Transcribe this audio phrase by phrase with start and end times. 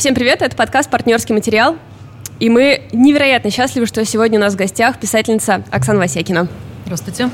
[0.00, 1.76] Всем привет, это подкаст «Партнерский материал».
[2.38, 6.48] И мы невероятно счастливы, что сегодня у нас в гостях писательница Оксана Васякина.
[6.86, 7.28] Здравствуйте.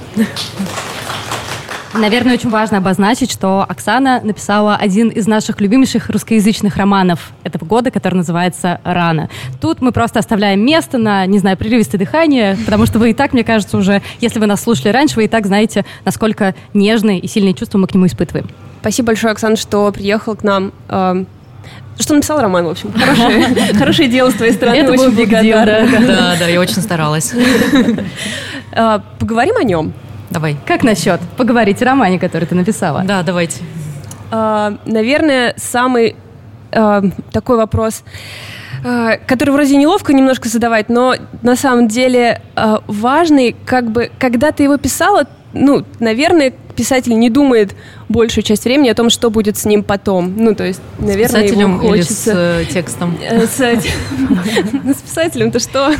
[1.94, 7.92] Наверное, очень важно обозначить, что Оксана написала один из наших любимейших русскоязычных романов этого года,
[7.92, 9.30] который называется «Рано».
[9.60, 13.32] Тут мы просто оставляем место на, не знаю, прерывистое дыхание, потому что вы и так,
[13.32, 17.28] мне кажется, уже, если вы нас слушали раньше, вы и так знаете, насколько нежные и
[17.28, 18.50] сильные чувства мы к нему испытываем.
[18.80, 20.72] Спасибо большое, Оксана, что приехал к нам.
[21.96, 22.92] Эм, что написал роман, в общем.
[22.92, 24.76] Хорошее, хорошее дело с твоей стороны.
[24.76, 26.06] Это очень благодарна.
[26.06, 27.32] Да, да, я очень старалась.
[28.72, 29.92] Э, поговорим о нем.
[30.30, 30.56] Давай.
[30.66, 33.02] Как насчет поговорить о романе, который ты написала?
[33.04, 33.62] Да, давайте.
[34.30, 36.16] Э, наверное, самый
[36.72, 38.04] э, такой вопрос
[39.26, 42.40] который вроде неловко немножко задавать, но на самом деле
[42.86, 47.74] важный, как бы, когда ты его писала, ну, наверное, писатель не думает
[48.08, 50.34] большую часть времени о том, что будет с ним потом.
[50.36, 52.60] Ну, то есть, наверное, с ему хочется...
[52.60, 53.18] Или с э, текстом?
[53.28, 53.56] Э, с,
[54.98, 55.94] с писателем-то что?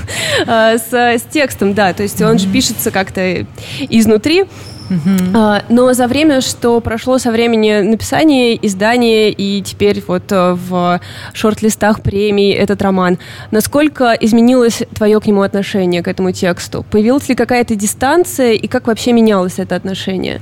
[0.46, 1.92] Э, с, с текстом, да.
[1.92, 3.46] То есть он же пишется как-то
[3.88, 4.44] изнутри.
[4.88, 5.64] Uh-huh.
[5.68, 11.00] Но за время, что прошло со времени написания, издания и теперь вот в
[11.32, 13.18] шорт-листах премий этот роман,
[13.50, 16.84] насколько изменилось твое к нему отношение, к этому тексту?
[16.90, 20.40] Появилась ли какая-то дистанция и как вообще менялось это отношение?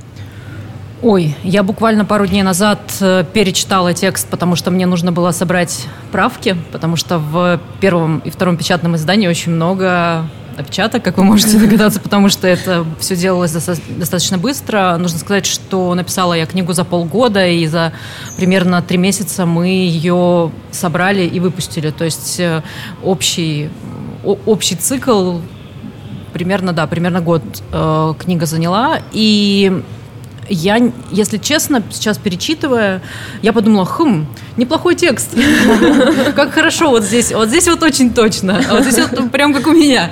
[1.01, 5.85] Ой, я буквально пару дней назад э, перечитала текст, потому что мне нужно было собрать
[6.11, 10.25] правки, потому что в первом и втором печатном издании очень много
[10.57, 14.97] опечаток, как вы можете догадаться, потому что это все делалось достаточно быстро.
[14.97, 17.93] Нужно сказать, что написала я книгу за полгода, и за
[18.37, 21.91] примерно три месяца мы ее собрали и выпустили.
[21.91, 22.61] То есть э,
[23.03, 23.69] общий,
[24.23, 25.39] общий цикл
[26.33, 28.99] примерно, да, примерно год э, книга заняла.
[29.11, 29.83] И
[30.49, 30.79] я,
[31.11, 33.01] если честно, сейчас перечитывая,
[33.41, 35.29] я подумала, хм, неплохой текст.
[36.35, 39.67] Как хорошо вот здесь, вот здесь вот очень точно, а вот здесь вот прям как
[39.67, 40.09] у меня.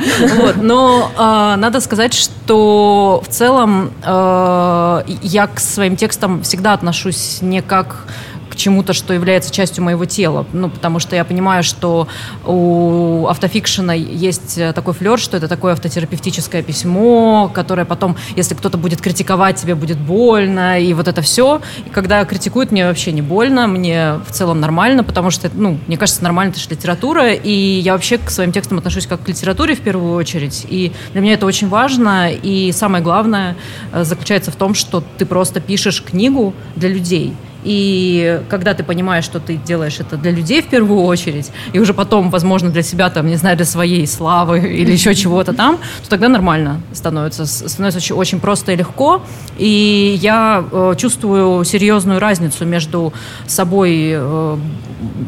[0.61, 7.61] Но э, надо сказать, что в целом э, я к своим текстам всегда отношусь не
[7.61, 8.05] как
[8.53, 10.45] к чему-то, что является частью моего тела.
[10.53, 12.07] Ну, потому что я понимаю, что
[12.45, 19.01] у автофикшена есть такой флер, что это такое автотерапевтическое письмо, которое потом, если кто-то будет
[19.01, 21.61] критиковать, тебе будет больно, и вот это все.
[21.85, 25.97] И когда критикуют, мне вообще не больно, мне в целом нормально, потому что, ну, мне
[25.97, 29.75] кажется, нормально, это же литература, и я вообще к своим текстам отношусь как к литературе
[29.75, 33.55] в первую очередь, и для меня это очень важно, и самое главное
[33.91, 39.25] э, заключается в том, что ты просто пишешь книгу для людей, и когда ты понимаешь,
[39.25, 43.09] что ты делаешь это для людей в первую очередь, и уже потом, возможно, для себя,
[43.09, 47.45] там, не знаю, для своей славы или еще чего-то там, то тогда нормально становится.
[47.45, 49.21] Становится очень, очень просто и легко.
[49.57, 53.13] И я э, чувствую серьезную разницу между
[53.47, 54.57] собой э,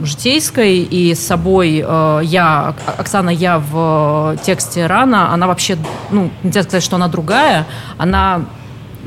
[0.03, 5.77] житейской и собой э, я, Оксана, я в тексте «Рано», она вообще,
[6.11, 7.65] ну, нельзя сказать, что она другая,
[7.97, 8.45] она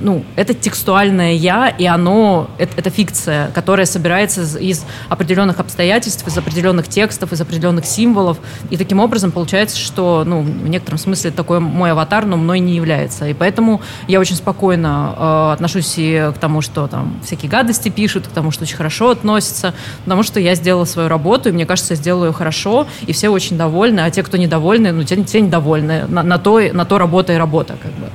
[0.00, 6.26] ну, это текстуальное я, и оно, это, это фикция, которая собирается из, из определенных обстоятельств,
[6.26, 8.38] из определенных текстов, из определенных символов.
[8.70, 12.74] И таким образом получается, что, ну, в некотором смысле такой мой аватар, но мной не
[12.74, 13.28] является.
[13.28, 18.26] И поэтому я очень спокойно э, отношусь и к тому, что там всякие гадости пишут,
[18.26, 21.94] к тому, что очень хорошо относятся, потому что я сделала свою работу, и мне кажется,
[21.94, 25.40] я сделаю ее хорошо, и все очень довольны, а те, кто недовольны, ну, те, те
[25.40, 26.06] недовольны.
[26.08, 28.08] На, на, то, на то работа и работа, как бы.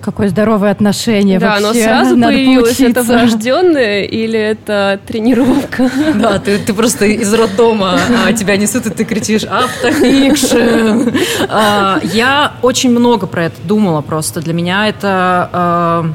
[0.00, 1.62] Какое здоровое отношение да, вообще.
[1.62, 3.00] Да, но сразу Надо появилось поучиться.
[3.00, 5.90] это врожденное или это тренировка?
[6.14, 11.10] Да, ты, ты просто из роддома, а тебя несут, и ты кричишь «Автофикшн!».
[11.48, 14.40] А, я очень много про это думала просто.
[14.40, 16.10] Для меня это а,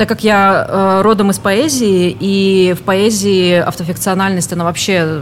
[0.00, 5.20] так как я э, родом из поэзии, и в поэзии автофикциональность, она вообще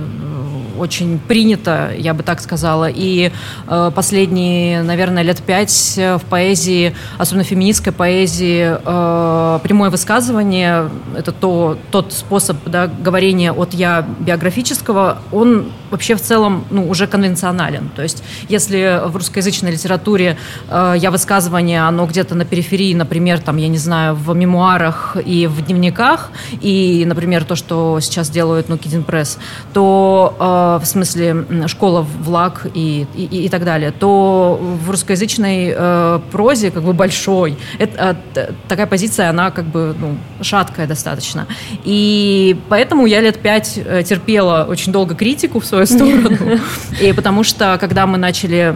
[0.79, 2.89] очень принято, я бы так сказала.
[2.89, 3.31] И
[3.67, 11.79] э, последние, наверное, лет пять в поэзии, особенно феминистской поэзии, э, прямое высказывание– это то,
[11.91, 17.91] тот способ да, говорения от «я» биографического, он вообще в целом ну, уже конвенционален.
[17.95, 20.37] То есть если в русскоязычной литературе
[20.69, 25.47] э, «я» высказывание, оно где-то на периферии, например, там, я не знаю, в мемуарах и
[25.47, 26.31] в дневниках,
[26.61, 29.39] и, например, то, что сейчас делают ну, Кидин Пресс,
[29.73, 36.21] то э, в смысле школа влаг и, и, и так далее, то в русскоязычной э,
[36.31, 41.47] прозе как бы большой, это, э, такая позиция, она как бы ну, шаткая достаточно.
[41.85, 46.61] И поэтому я лет пять э, терпела очень долго критику в сторону.
[47.01, 48.75] И потому что, когда мы начали,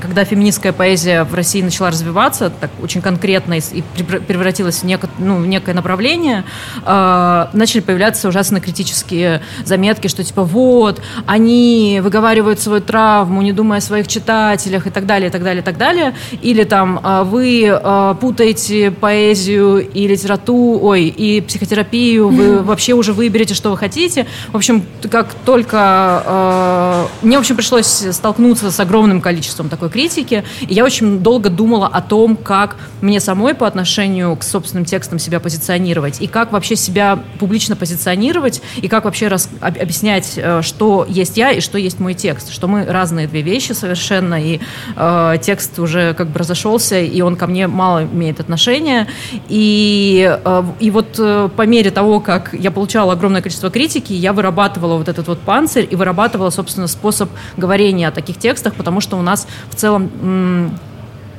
[0.00, 3.82] когда феминистская поэзия в России начала развиваться так очень конкретно и
[4.26, 6.44] превратилась в, неко, ну, в некое направление,
[6.84, 13.78] э, начали появляться ужасно критические заметки, что типа вот, они выговаривают свою травму, не думая
[13.78, 16.14] о своих читателях и так далее, и так далее, и так далее.
[16.42, 23.12] Или там э, вы э, путаете поэзию и литературу, ой, и психотерапию, вы вообще уже
[23.12, 24.26] выберете, что вы хотите.
[24.52, 26.22] В общем, как только...
[26.26, 31.50] Э, мне, в общем, пришлось столкнуться с огромным количеством такой критики, и я очень долго
[31.50, 36.52] думала о том, как мне самой по отношению к собственным текстам себя позиционировать, и как
[36.52, 41.78] вообще себя публично позиционировать, и как вообще рас, объяснять, э, что есть я и что
[41.78, 44.60] есть мой текст, что мы разные две вещи совершенно, и
[44.96, 49.06] э, текст уже как бы разошелся, и он ко мне мало имеет отношения,
[49.48, 54.32] и, э, и вот э, по мере того, как я получала огромное количество критики, я
[54.32, 59.16] вырабатывала вот этот вот панцирь и вырабатывала, собственно, способ говорения о таких текстах, потому что
[59.16, 60.78] у нас в целом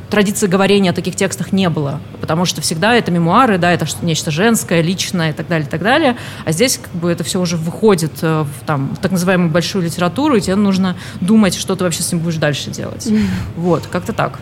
[0.10, 4.32] традиции говорения о таких текстах не было, потому что всегда это мемуары, да, это нечто
[4.32, 6.16] женское, личное и так далее, и так далее.
[6.46, 9.84] А здесь как бы это все уже выходит э, в, там, в так называемую большую
[9.84, 13.08] литературу, и тебе нужно думать, что ты вообще с ним будешь дальше делать.
[13.58, 14.40] Вот, как-то так.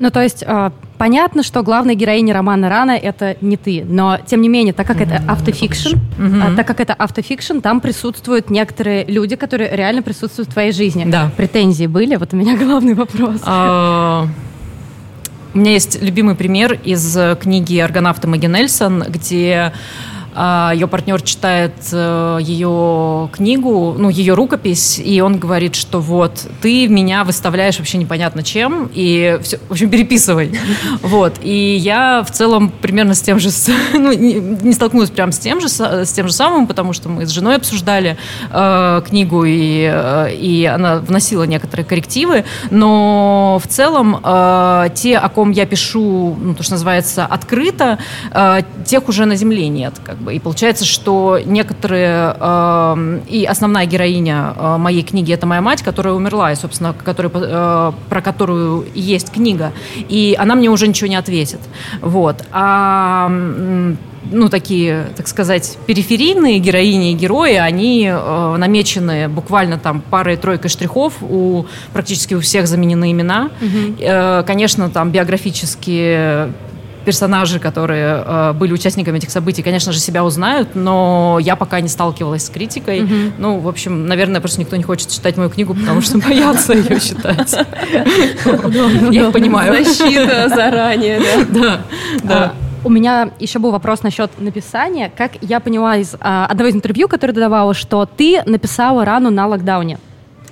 [0.00, 4.40] Ну, то есть э, понятно, что главная героиня романа Рана это не ты, но тем
[4.40, 6.52] не менее, так как это автофикшн, mm-hmm.
[6.52, 11.04] э, так как это автофикшн, там присутствуют некоторые люди, которые реально присутствуют в твоей жизни.
[11.06, 11.30] Да.
[11.36, 12.16] Претензии были?
[12.16, 13.40] Вот у меня главный вопрос.
[13.44, 14.26] А,
[15.54, 19.72] у меня есть любимый пример из книги «Аргонавта Маги Нельсон», где а,
[20.36, 26.88] ее партнер читает э, ее книгу, ну, ее рукопись, и он говорит, что вот, ты
[26.88, 30.58] меня выставляешь вообще непонятно чем, и все, в общем, переписывай.
[31.02, 31.34] Вот.
[31.42, 33.50] И я в целом примерно с тем же,
[33.92, 37.30] ну, не, столкнулась прям с тем же, с тем же самым, потому что мы с
[37.30, 38.16] женой обсуждали
[38.50, 45.28] э, книгу, и, э, и она вносила некоторые коррективы, но в целом э, те, о
[45.28, 47.98] ком я пишу, ну, то, что называется, открыто,
[48.32, 50.34] э, тех уже на земле нет, как бы.
[50.34, 52.36] И получается, что некоторые...
[52.38, 57.30] Э, и основная героиня э, моей книги– это моя мать, которая умерла, и, собственно, который,
[57.34, 59.72] э, про которую есть книга.
[60.08, 61.60] И она мне уже ничего не ответит.
[62.00, 62.44] Вот.
[62.52, 63.30] А
[64.30, 71.14] ну, такие, так сказать, периферийные героини и герои, они э, намечены буквально там парой-тройкой штрихов,
[71.22, 73.50] у, практически у всех заменены имена.
[73.60, 73.96] Угу.
[74.00, 76.52] Э, конечно, там биографические
[77.04, 81.88] персонажи, которые э, были участниками этих событий, конечно же, себя узнают, но я пока не
[81.88, 83.00] сталкивалась с критикой.
[83.00, 83.32] Mm-hmm.
[83.38, 87.00] Ну, в общем, наверное, просто никто не хочет читать мою книгу, потому что боятся ее
[87.00, 87.56] читать.
[89.10, 89.84] Я их понимаю.
[89.84, 91.20] Защита заранее,
[91.50, 91.80] да.
[92.22, 92.54] Да.
[92.84, 95.10] У меня еще был вопрос насчет написания.
[95.16, 99.30] Как я поняла из а, одного из интервью, которое ты давала, что ты написала рану
[99.30, 99.98] на локдауне.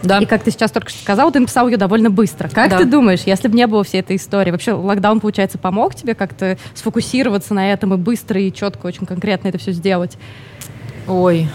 [0.02, 0.19] Да.
[0.19, 2.49] И как ты сейчас только что сказал, ты написал ее довольно быстро.
[2.49, 2.78] Как да.
[2.78, 6.58] ты думаешь, если бы не было всей этой истории, вообще локдаун, получается, помог тебе как-то
[6.75, 10.16] сфокусироваться на этом и быстро и четко, очень конкретно это все сделать?
[11.06, 11.49] Ой,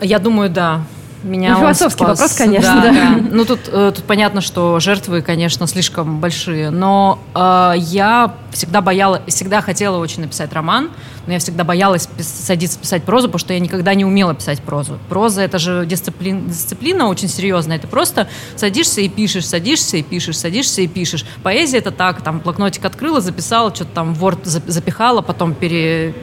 [0.00, 0.82] я думаю, да
[1.22, 2.18] меня ну, философский спас.
[2.18, 2.82] вопрос, конечно, да.
[2.82, 2.92] да.
[2.92, 3.28] да.
[3.30, 9.22] Ну, тут, э, тут понятно, что жертвы, конечно, слишком большие, но э, я всегда боялась,
[9.26, 10.90] всегда хотела очень написать роман,
[11.26, 14.98] но я всегда боялась садиться писать прозу, потому что я никогда не умела писать прозу.
[15.08, 20.38] Проза— это же дисциплин, дисциплина очень серьезная, ты просто садишься и пишешь, садишься и пишешь,
[20.38, 21.24] садишься и пишешь.
[21.42, 26.14] Поэзия— это так, там, блокнотик открыла, записала, что-то там в Word запихала, потом пере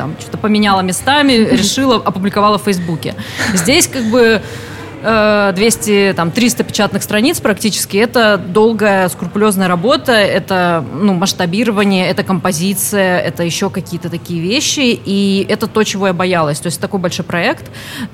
[0.00, 3.14] там что-то поменяла местами, решила, опубликовала в Фейсбуке.
[3.52, 4.40] Здесь как бы
[5.02, 7.98] 200, э, там, 300 печатных страниц практически.
[7.98, 14.98] Это долгая, скрупулезная работа, это ну, масштабирование, это композиция, это еще какие-то такие вещи.
[15.04, 16.60] И это то, чего я боялась.
[16.60, 17.70] То есть такой большой проект.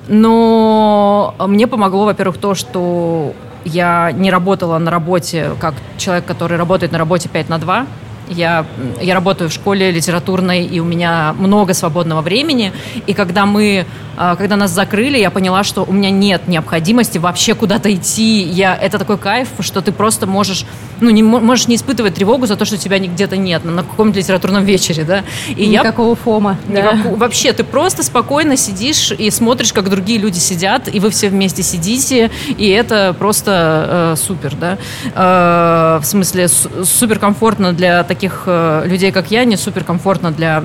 [0.09, 6.91] Но мне помогло, во-первых, то, что я не работала на работе как человек, который работает
[6.91, 7.85] на работе 5 на 2.
[8.29, 8.65] Я,
[9.01, 12.71] я работаю в школе литературной, и у меня много свободного времени.
[13.05, 13.85] И когда мы
[14.19, 18.41] а, когда нас закрыли, я поняла, что у меня нет необходимости вообще куда-то идти.
[18.41, 20.65] Я, это такой кайф, что ты просто можешь,
[20.99, 24.65] ну, не, можешь не испытывать тревогу за то, что тебя где-то нет на, каком-то литературном
[24.65, 25.23] вечере, да.
[25.55, 26.57] И Никакого я, фома.
[26.67, 27.09] Никак, да.
[27.11, 31.61] Вообще, ты просто спокойно сидишь и смотришь, как другие люди сидят, и вы все вместе
[31.61, 34.79] сидите, и это просто э, супер, да.
[35.13, 40.63] Э, в смысле, супер комфортно для таких э, людей, как я, не супер комфортно для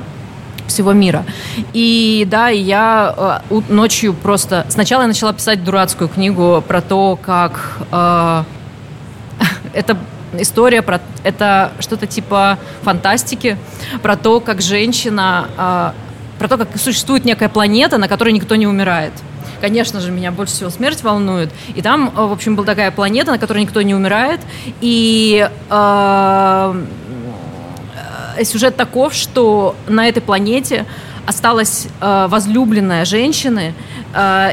[0.66, 1.24] всего мира.
[1.72, 4.66] И да, я э, ночью просто...
[4.68, 7.78] Сначала я начала писать дурацкую книгу про то, как...
[7.90, 8.44] Э,
[9.74, 9.96] это
[10.38, 11.00] история про...
[11.24, 13.58] Это что-то типа фантастики,
[14.02, 15.94] про то, как женщина...
[16.38, 19.12] Про то, как существует некая планета, на которой никто не умирает
[19.62, 21.50] конечно же, меня больше всего смерть волнует.
[21.74, 24.40] И там, в общем, была такая планета, на которой никто не умирает.
[24.80, 26.84] И э,
[28.42, 30.86] сюжет таков, что на этой планете
[31.26, 34.01] осталась э, возлюбленная женщины, э,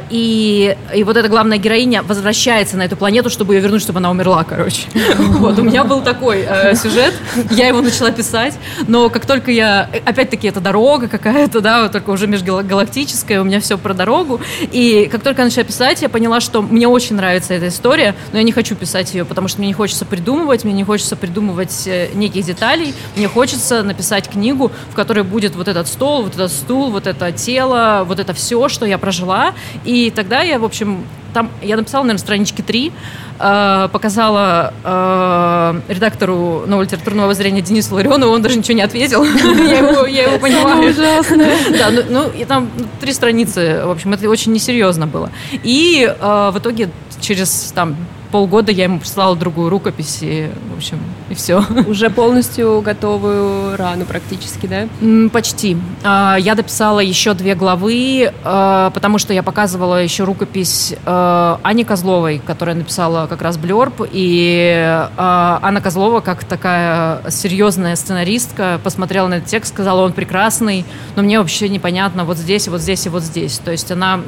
[0.10, 4.12] и, и вот эта главная героиня возвращается на эту планету, чтобы ее вернуть, чтобы она
[4.12, 4.88] умерла, короче.
[5.40, 7.14] Вот, у меня был такой э, сюжет,
[7.52, 12.28] я его начала писать, но как только я, опять-таки, это дорога какая-то, да, только уже
[12.28, 16.62] межгалактическая, у меня все про дорогу, и как только я начала писать, я поняла, что
[16.62, 19.74] мне очень нравится эта история, но я не хочу писать ее, потому что мне не
[19.74, 25.24] хочется придумывать, мне не хочется придумывать э, неких деталей, мне хочется написать книгу, в которой
[25.24, 28.98] будет вот этот стол, вот этот стул, вот это тело, вот это все, что я
[28.98, 29.49] прожила.
[29.86, 32.92] И тогда я, в общем, там я написала, наверное, странички три,
[33.40, 39.24] э, показала э, редактору нового литературного воззрения Денису Ларионову, он даже ничего не ответил.
[39.24, 40.90] я, его, я его понимаю.
[40.90, 41.46] Ужасно.
[41.78, 45.32] да, ну, ну, и там три страницы, в общем, это очень несерьезно было.
[45.64, 46.90] И э, в итоге
[47.22, 47.96] через там
[48.32, 51.64] полгода я ему прислала другую рукопись, и, в общем, и все.
[51.88, 54.88] Уже полностью готовую рану практически, да?
[55.32, 55.78] Почти.
[56.04, 61.84] А, я дописала еще две главы, а, потому что я показывала еще рукопись а, Ани
[61.84, 69.36] Козловой, которая написала как раз Блерб, и Анна Козлова, как такая серьезная сценаристка, посмотрела на
[69.36, 73.24] этот текст, сказала, он прекрасный, но мне вообще непонятно вот здесь, вот здесь и вот
[73.24, 73.60] здесь.
[73.60, 74.20] То есть она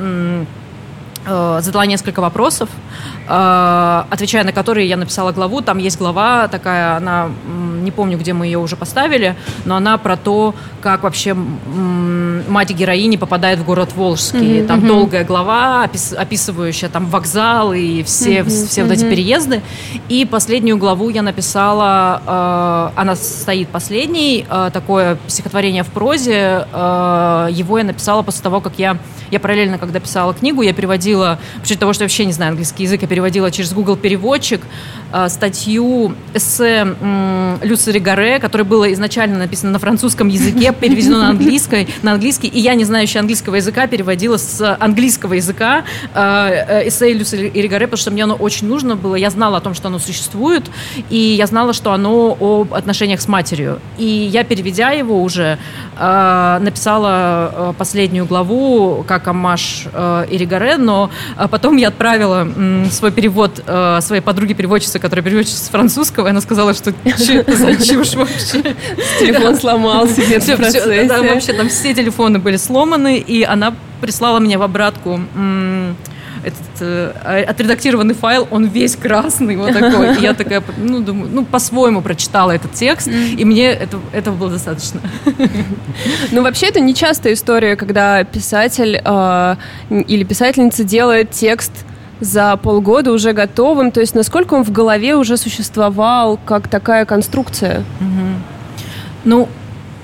[1.25, 2.69] задала несколько вопросов,
[3.27, 5.61] э, отвечая на которые я написала главу.
[5.61, 7.29] Там есть глава такая, она,
[7.81, 9.35] не помню, где мы ее уже поставили,
[9.65, 14.39] но она про то, как вообще мать героини попадает в город Волжский.
[14.39, 14.87] Mm-hmm, там mm-hmm.
[14.87, 18.83] долгая глава, описывающая там вокзал и все, mm-hmm, все mm-hmm.
[18.83, 19.61] вот эти переезды.
[20.09, 26.65] И последнюю главу я написала, э, она стоит последней, такое стихотворение в прозе.
[26.71, 28.97] Его я написала после того, как я,
[29.29, 32.83] я параллельно, когда писала книгу, я переводила переводила, после того, что вообще не знаю английский
[32.83, 34.61] язык, я переводила через Google переводчик
[35.13, 41.29] э, статью эссе э, Люси Ригаре, которое было изначально написано на французском языке, переведено на
[41.29, 47.13] английский, на английский, и я, не знающая английского языка, переводила с английского языка э, эссе
[47.13, 49.15] Люси Ригаре, потому что мне оно очень нужно было.
[49.15, 50.69] Я знала о том, что оно существует,
[51.09, 53.79] и я знала, что оно об отношениях с матерью.
[53.97, 55.57] И я, переведя его уже,
[55.97, 61.00] э, написала э, последнюю главу как амаш э, Иригаре, но
[61.37, 62.47] а потом я отправила
[62.91, 67.55] свой перевод э, своей подруге-переводчице, которая переводчица с французского, и она сказала, что что это
[67.55, 68.75] за чушь вообще?
[69.19, 71.03] Телефон сломался где-то в процессе.
[71.05, 75.21] Да, вообще там все телефоны были сломаны, и она прислала мне в обратку
[76.43, 80.17] этот э, отредактированный файл, он весь красный, вот такой.
[80.17, 83.35] И я такая, ну, думаю, ну, по-своему прочитала этот текст, mm.
[83.35, 85.01] и мне это, этого было достаточно.
[86.31, 89.55] Ну, вообще, это не частая история, когда писатель э,
[89.89, 91.71] или писательница делает текст
[92.19, 97.79] за полгода уже готовым, то есть насколько он в голове уже существовал как такая конструкция?
[97.99, 98.35] Mm-hmm.
[99.25, 99.49] Ну,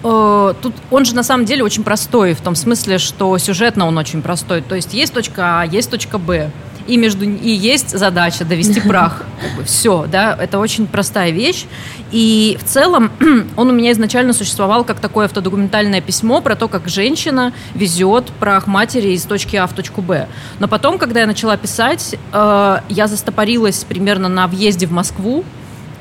[0.04, 3.98] Э, тут он же на самом деле очень простой, в том смысле, что сюжетно он
[3.98, 4.62] очень простой.
[4.62, 6.52] То есть есть точка А, есть точка Б.
[6.88, 9.24] И, между, и есть задача довести прах.
[9.42, 11.66] Как бы, все, да, это очень простая вещь.
[12.12, 13.12] И в целом
[13.58, 18.68] он у меня изначально существовал как такое автодокументальное письмо про то, как женщина везет прах
[18.68, 20.28] матери из точки А в точку Б.
[20.60, 25.44] Но потом, когда я начала писать, э, я застопорилась примерно на въезде в Москву,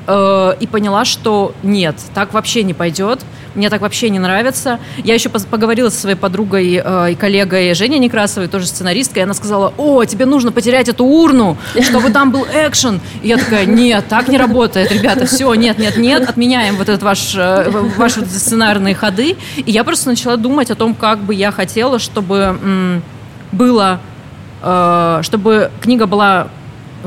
[0.07, 3.19] э, и поняла, что нет, так вообще не пойдет,
[3.57, 4.79] мне так вообще не нравится.
[5.03, 9.33] Я еще поговорила со своей подругой э, и коллегой Женей Некрасовой, тоже сценаристкой, и она
[9.33, 13.01] сказала, о, тебе нужно потерять эту урну, чтобы там был экшен.
[13.23, 17.01] И я такая, нет, так не работает, ребята, все, нет, нет, нет, отменяем вот этот
[17.03, 19.35] ваш, э, ваши сценарные ходы.
[19.57, 23.03] И я просто начала думать о том, как бы я хотела, чтобы м,
[23.51, 23.99] было,
[24.61, 26.49] э, чтобы книга была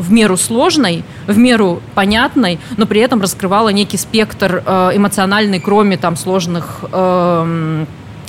[0.01, 5.97] в меру сложной, в меру понятной, но при этом раскрывала некий спектр э, эмоциональный, кроме
[5.97, 7.85] там сложных э,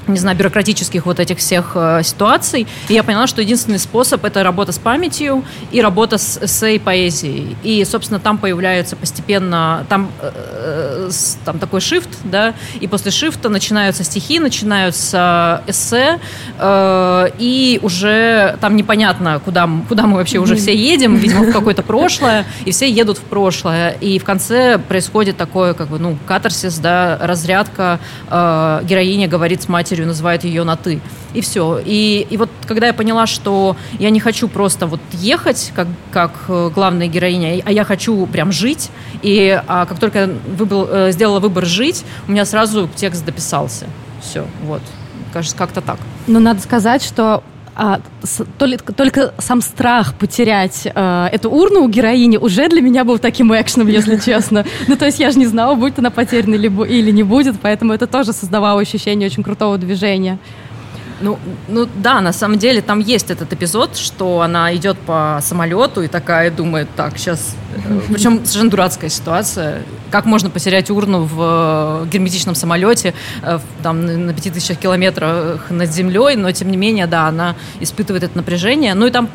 [0.07, 2.67] не знаю, бюрократических вот этих всех э, ситуаций.
[2.89, 6.79] И я поняла, что единственный способ– это работа с памятью и работа с эссе и
[6.79, 7.55] поэзией.
[7.63, 13.49] И, собственно, там появляются постепенно, там, э, с, там такой shift, да, и после шифта
[13.49, 16.19] начинаются стихи, начинаются эссе,
[16.57, 21.83] э, и уже там непонятно, куда, куда мы вообще уже все едем, видимо, в какое-то
[21.91, 23.91] прошлое, и все едут в прошлое.
[24.01, 29.69] И в конце происходит такое, как бы, ну, катарсис, да, разрядка, э, героиня говорит с
[29.69, 31.01] матерью матерью, называет ее на «ты».
[31.33, 31.81] И все.
[31.83, 36.31] И, и вот когда я поняла, что я не хочу просто вот ехать, как, как
[36.47, 38.89] э, главная героиня, а я хочу прям жить,
[39.21, 43.85] и а как только я выбрал, э, сделала выбор жить, у меня сразу текст дописался.
[44.21, 44.81] Все, вот.
[45.33, 45.97] Кажется, как-то так.
[46.27, 47.43] Но надо сказать, что
[47.83, 53.03] а, с, только, только сам страх потерять а, эту урну у героини уже для меня
[53.03, 54.65] был таким экшеном, если честно.
[54.87, 57.93] Ну, то есть я же не знала, будет она потеряна или, или не будет, поэтому
[57.93, 60.37] это тоже создавало ощущение очень крутого движения.
[61.21, 66.01] Ну, ну да, на самом деле там есть этот эпизод, что она идет по самолету
[66.01, 67.55] и такая думает, так, сейчас...
[67.75, 69.83] Э, Причем совершенно дурацкая ситуация.
[70.09, 73.13] Как можно потерять урну в э, герметичном самолете
[73.43, 78.37] э, там, на 5000 километрах над землей, но тем не менее, да, она испытывает это
[78.37, 78.93] напряжение.
[78.93, 79.29] Ну и там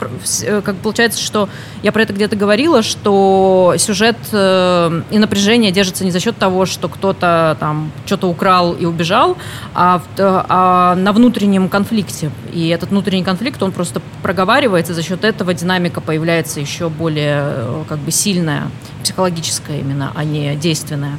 [0.65, 1.49] как получается, что
[1.83, 6.89] я про это где-то говорила, что сюжет и напряжение держится не за счет того, что
[6.89, 9.37] кто-то там что-то украл и убежал,
[9.75, 12.31] а, а на внутреннем конфликте.
[12.55, 17.85] И этот внутренний конфликт, он просто проговаривается, за счет этого динамика появляется еще более э,
[17.87, 18.69] как бы сильная,
[19.03, 21.19] психологическая именно, а не действенная.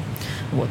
[0.51, 0.69] Вот.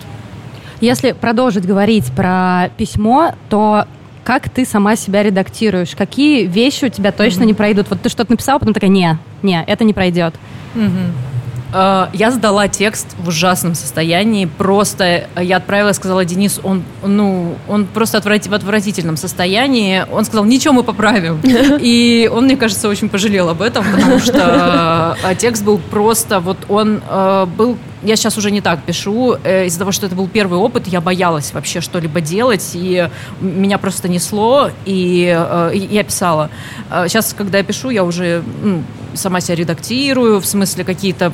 [0.80, 3.84] Если продолжить говорить про письмо, то
[4.24, 5.94] как ты сама себя редактируешь?
[5.94, 7.46] Какие вещи у тебя точно mm-hmm.
[7.46, 7.86] не пройдут?
[7.88, 10.34] Вот ты что-то написала, потом такая, не, не, это не пройдет.
[10.74, 11.35] Mm-hmm.
[11.72, 14.46] Э, я сдала текст в ужасном состоянии.
[14.46, 20.04] Просто я отправила, сказала Денис, он, ну, он просто отврати, в отвратительном состоянии.
[20.10, 21.40] Он сказал, ничего, мы поправим.
[21.80, 26.58] И он, мне кажется, очень пожалел об этом, потому что э, текст был просто, вот
[26.68, 29.32] он э, был я сейчас уже не так пишу.
[29.32, 33.08] Из-за того, что это был первый опыт, я боялась вообще что-либо делать, и
[33.40, 36.50] меня просто несло, и, и я писала.
[36.88, 38.84] Сейчас, когда я пишу, я уже ну,
[39.16, 41.32] сама себя редактирую, в смысле какие-то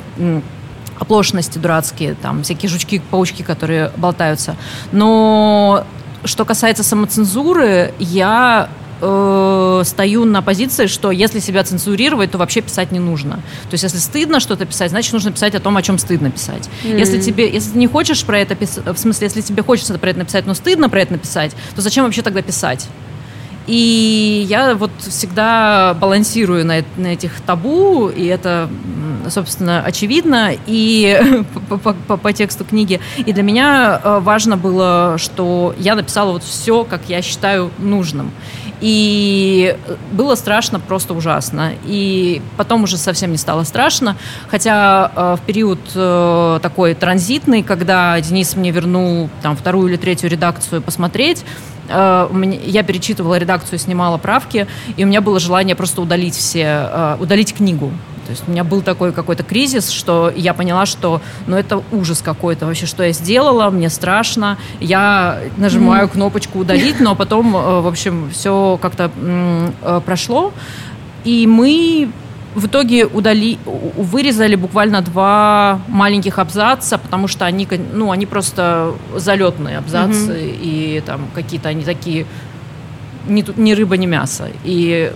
[0.99, 4.55] оплошности дурацкие, там всякие жучки-паучки, которые болтаются.
[4.91, 5.85] Но
[6.23, 8.69] что касается самоцензуры, я
[9.01, 13.35] э, стою на позиции, что если себя цензурировать, то вообще писать не нужно.
[13.69, 16.69] То есть, если стыдно что-то писать, значит, нужно писать о том, о чем стыдно писать.
[16.83, 16.99] Mm-hmm.
[16.99, 20.09] Если тебе, если ты не хочешь про это писать, в смысле, если тебе хочется про
[20.09, 22.87] это написать, но стыдно про это написать, то зачем вообще тогда писать?
[23.67, 28.69] И я вот всегда балансирую на, на этих табу, и это,
[29.29, 32.99] собственно, очевидно, и по, по, по, по тексту книги.
[33.17, 38.31] И для меня э, важно было, что я написала вот все, как я считаю нужным.
[38.83, 39.77] И
[40.11, 41.71] было страшно, просто ужасно.
[41.85, 44.17] И потом уже совсем не стало страшно.
[44.49, 50.29] Хотя э, в период э, такой транзитный, когда Денис мне вернул там, вторую или третью
[50.29, 51.45] редакцию посмотреть,
[51.89, 57.53] я перечитывала редакцию, снимала правки, и у меня было желание просто удалить все, э, удалить
[57.53, 57.91] книгу.
[58.25, 62.21] То есть у меня был такой какой-то кризис, что я поняла, что ну, это ужас
[62.21, 64.57] какой-то вообще, что я сделала, мне страшно.
[64.79, 70.53] Я нажимаю кнопочку удалить, но потом, э, в общем, все как-то э, прошло.
[71.25, 72.09] И мы
[72.55, 79.77] в итоге удали, вырезали буквально два маленьких абзаца, потому что они, ну, они просто залетные
[79.77, 80.59] абзацы, mm-hmm.
[80.61, 82.25] и там какие-то они такие
[83.27, 84.49] ни, ни рыба, ни мясо.
[84.63, 85.11] И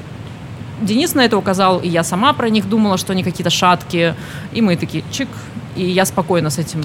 [0.82, 4.16] Денис на это указал, и я сама про них думала, что они какие-то шаткие.
[4.52, 5.30] И мы такие, чик,
[5.76, 6.82] и я спокойно с этим,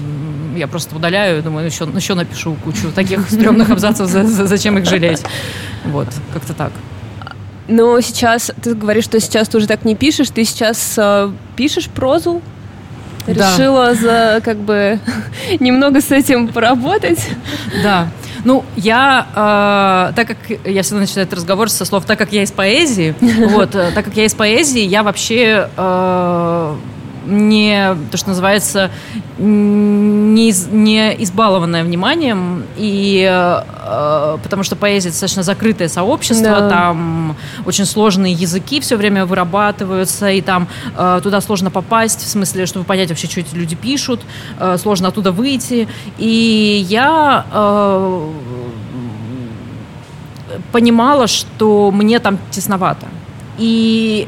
[0.55, 5.23] я просто удаляю, думаю, еще, еще напишу кучу таких стрёмных абзацев, зачем их жалеть.
[5.85, 6.71] Вот, как-то так.
[7.67, 11.87] Но сейчас, ты говоришь, что сейчас ты уже так не пишешь, ты сейчас э, пишешь
[11.89, 12.41] прозу?
[13.25, 13.53] Да.
[13.53, 14.99] Решила за, как бы,
[15.59, 17.25] немного с этим поработать?
[17.81, 18.09] Да.
[18.43, 19.27] Ну, я,
[20.11, 23.15] э, так как я всегда начинаю этот разговор со слов «так как я из поэзии»,
[23.21, 26.75] вот, э, так как я из поэзии, я вообще э,
[27.25, 28.91] не, то, что называется,
[29.37, 36.69] не, из, не избалованная вниманием, и, э, потому что поэзия достаточно закрытое сообщество, да.
[36.69, 42.65] там очень сложные языки все время вырабатываются, и там э, туда сложно попасть, в смысле,
[42.65, 44.21] чтобы понять вообще, что эти люди пишут,
[44.59, 45.87] э, сложно оттуда выйти.
[46.17, 48.31] И я э,
[50.71, 53.07] понимала, что мне там тесновато.
[53.57, 54.27] И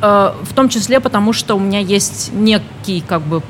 [0.00, 3.42] в том числе потому, что у меня есть некий как бы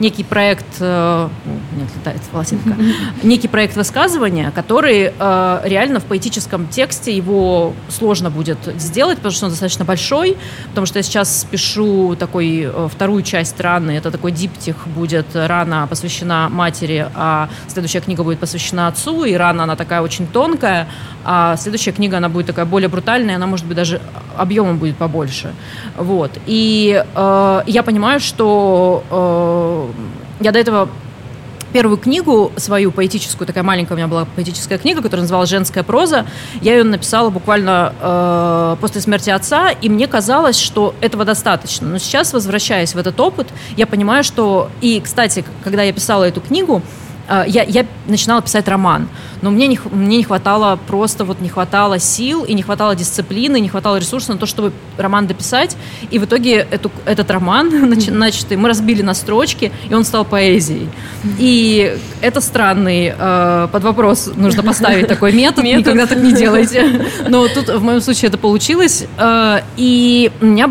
[0.00, 1.28] некий проект, э,
[1.76, 2.76] нет, летает волосинка,
[3.22, 9.46] некий проект высказывания, который э, реально в поэтическом тексте его сложно будет сделать, потому что
[9.46, 10.36] он достаточно большой,
[10.70, 15.86] потому что я сейчас пишу такой э, вторую часть раны, это такой диптих будет, рана
[15.88, 20.88] посвящена матери, а следующая книга будет посвящена отцу, и рана она такая очень тонкая,
[21.24, 24.00] а следующая книга она будет такая более брутальная, она может быть даже
[24.36, 25.54] объемом будет побольше,
[25.96, 29.83] вот, и э, я понимаю, что
[30.40, 30.88] я до этого
[31.74, 36.24] первую книгу свою поэтическую, такая маленькая у меня была поэтическая книга, которая называлась «Женская проза».
[36.60, 41.88] Я ее написала буквально э, после смерти отца, и мне казалось, что этого достаточно.
[41.88, 44.70] Но сейчас, возвращаясь в этот опыт, я понимаю, что...
[44.82, 46.80] И, кстати, когда я писала эту книгу,
[47.28, 49.08] я, я начинала писать роман,
[49.42, 53.60] но мне не, мне не хватало просто вот не хватало сил и не хватало дисциплины,
[53.60, 55.76] не хватало ресурсов на то, чтобы роман дописать.
[56.10, 57.70] И в итоге эту, этот роман,
[58.08, 60.88] начатый, мы разбили на строчки, и он стал поэзией.
[61.38, 67.06] И это странный э, под вопрос нужно поставить такой метод, никогда так не делайте.
[67.28, 69.06] Но тут в моем случае это получилось.
[69.18, 70.70] Э, и у меня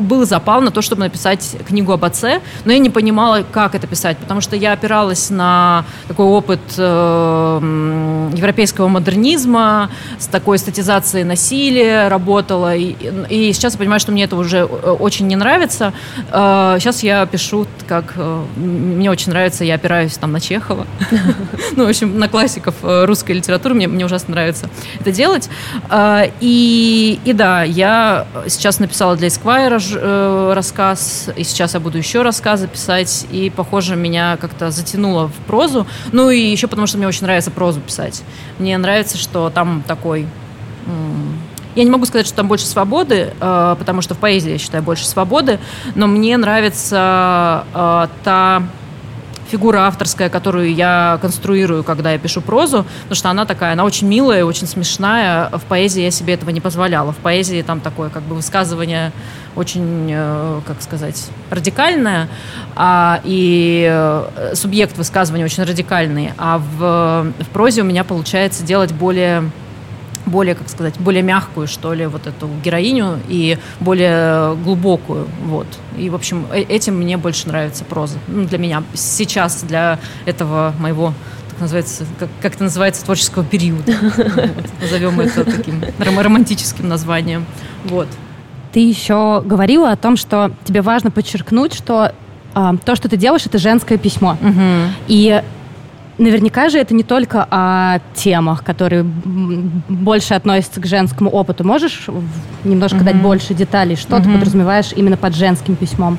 [0.00, 3.86] был запал на то, чтобы написать книгу об отце, но я не понимала, как это
[3.86, 12.08] писать, потому что я опиралась на такой опыт э, европейского модернизма, с такой статизацией насилия
[12.08, 12.94] работала, и,
[13.28, 15.92] и сейчас я понимаю, что мне это уже э, очень не нравится.
[16.30, 20.86] Э, сейчас я пишу, как э, мне очень нравится, я опираюсь там на Чехова,
[21.76, 24.68] ну, в общем, на классиков э, русской литературы, мне, мне ужасно нравится
[25.00, 25.48] это делать.
[25.90, 31.98] Э, и, и да, я сейчас написала для Esquire э, рассказ, и сейчас я буду
[31.98, 35.86] еще рассказы писать, и, похоже, меня как-то затянуло в прозу.
[36.12, 38.22] Ну и еще потому, что мне очень нравится прозу писать.
[38.58, 40.26] Мне нравится, что там такой...
[41.74, 44.82] Я не могу сказать, что там больше свободы, э, потому что в поэзии, я считаю,
[44.82, 45.60] больше свободы,
[45.94, 48.62] но мне нравится э, та
[49.50, 54.06] фигура авторская, которую я конструирую, когда я пишу прозу, потому что она такая, она очень
[54.06, 55.48] милая, очень смешная.
[55.50, 57.12] В поэзии я себе этого не позволяла.
[57.12, 59.12] В поэзии там такое как бы высказывание
[59.56, 62.28] очень, э, как сказать, радикальное,
[62.76, 68.92] а, и э, субъект высказывания очень радикальный, а в, в прозе у меня получается делать
[68.92, 69.50] более
[70.28, 75.66] более, как сказать, более мягкую, что ли, вот эту героиню и более глубокую, вот.
[75.96, 78.18] И, в общем, э, этим мне больше нравится проза.
[78.28, 81.12] Ну, для меня сейчас, для этого моего
[81.60, 83.92] называется, как, как это называется, творческого периода.
[84.38, 87.46] Вот, назовем это таким романтическим названием.
[87.84, 88.08] Вот.
[88.72, 92.12] Ты еще говорила о том, что тебе важно подчеркнуть, что
[92.54, 94.36] э, то, что ты делаешь, это женское письмо.
[94.40, 94.62] Угу.
[95.08, 95.42] И
[96.18, 101.64] Наверняка же это не только о темах, которые больше относятся к женскому опыту.
[101.64, 102.08] Можешь
[102.64, 103.04] немножко mm-hmm.
[103.04, 104.24] дать больше деталей, что mm-hmm.
[104.24, 106.18] ты подразумеваешь именно под женским письмом?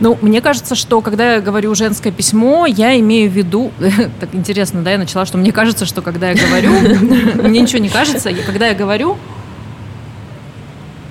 [0.00, 3.70] Ну, мне кажется, что когда я говорю женское письмо, я имею в виду...
[4.20, 6.72] Так интересно, да, я начала, что мне кажется, что когда я говорю...
[7.42, 8.32] Мне ничего не кажется.
[8.46, 9.16] Когда я говорю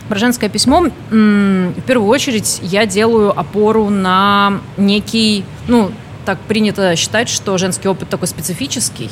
[0.10, 5.90] про женское письмо, в первую очередь я делаю опору на некий, ну,
[6.26, 9.10] так принято считать, что женский опыт такой специфический,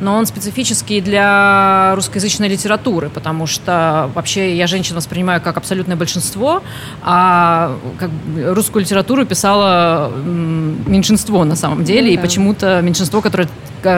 [0.00, 6.62] но он специфический для русскоязычной литературы, потому что вообще я женщин воспринимаю как абсолютное большинство,
[7.02, 13.48] а как русскую литературу писало меньшинство на самом деле, ну, и почему-то меньшинство, которое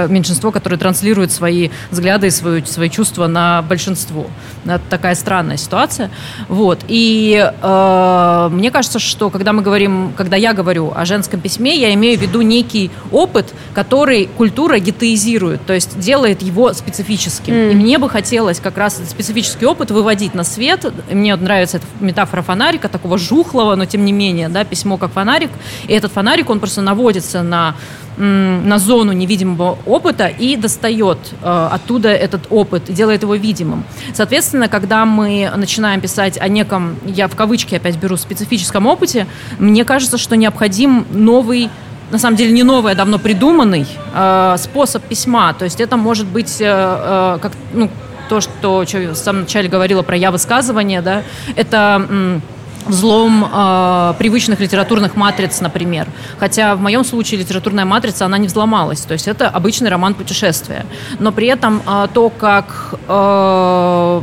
[0.08, 4.26] меньшинство, которое транслирует свои взгляды и свои, свои чувства на большинство.
[4.64, 6.10] Это такая странная ситуация.
[6.48, 6.80] Вот.
[6.88, 11.94] И э, мне кажется, что когда мы говорим, когда я говорю о женском письме, я
[11.94, 17.52] имею в виду некий опыт, который культура гетеизирует, то есть делает его специфическим.
[17.52, 17.72] Mm.
[17.72, 20.92] И мне бы хотелось как раз этот специфический опыт выводить на свет.
[21.10, 25.50] Мне нравится эта метафора фонарика, такого жухлого, но тем не менее, да, письмо как фонарик.
[25.86, 27.74] И этот фонарик, он просто наводится на
[28.18, 33.84] на зону невидимого опыта и достает э, оттуда этот опыт, делает его видимым.
[34.12, 39.84] Соответственно, когда мы начинаем писать о неком, я в кавычки опять беру, специфическом опыте, мне
[39.84, 41.70] кажется, что необходим новый
[42.10, 45.52] на самом деле не новый, а давно придуманный э, способ письма.
[45.54, 47.90] То есть это может быть э, э, как ну,
[48.28, 51.22] то, что, что я в самом начале говорила про я высказывание, да,
[51.56, 52.40] это
[52.86, 56.08] взлом э, привычных литературных матриц, например.
[56.38, 59.00] Хотя в моем случае литературная матрица, она не взломалась.
[59.00, 60.86] То есть это обычный роман путешествия.
[61.18, 62.94] Но при этом э, то, как...
[63.08, 64.22] Э,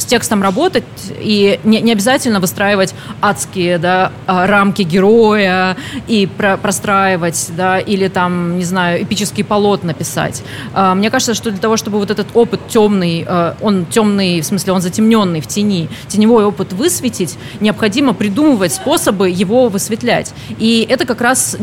[0.00, 0.84] с текстом работать
[1.18, 8.08] и не, не обязательно выстраивать адские да, а, рамки героя и про, простраивать, да, или
[8.08, 10.42] там, не знаю, эпический полотна писать.
[10.72, 14.44] А, мне кажется, что для того, чтобы вот этот опыт темный, а, он темный, в
[14.44, 20.32] смысле, он затемненный в тени, теневой опыт высветить, необходимо придумывать способы его высветлять.
[20.58, 21.56] И это как раз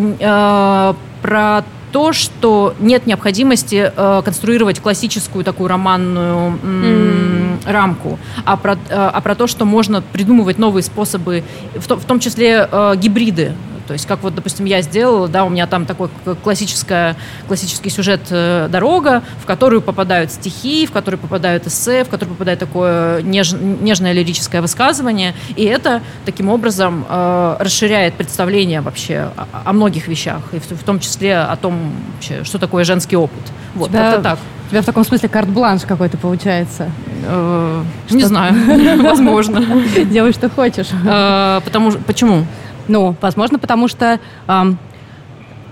[1.22, 7.72] про то, что нет необходимости э, конструировать классическую такую романную mm.
[7.72, 11.44] рамку, а про, э, а про то, что можно придумывать новые способы,
[11.76, 13.54] в, то, в том числе э, гибриды
[13.88, 16.10] то есть, как вот, допустим, я сделала, да, у меня там такой
[16.44, 17.16] классическая,
[17.48, 22.60] классический сюжет э, «Дорога», в которую попадают стихи, в который попадают эссе, в который попадает
[22.60, 25.34] такое неж, нежное лирическое высказывание.
[25.56, 30.84] И это таким образом э, расширяет представление вообще о, о многих вещах, и в, в
[30.84, 33.44] том числе о том, вообще, что такое женский опыт.
[33.76, 34.40] Вот, тебя, как-то так.
[34.68, 36.92] У тебя в таком смысле карт-бланш какой-то получается?
[37.24, 38.54] Э, не знаю,
[39.02, 39.64] возможно.
[40.06, 40.90] Делай, что хочешь.
[41.06, 42.46] Э, потому Почему?
[42.88, 44.78] Ну, возможно, потому что, эм,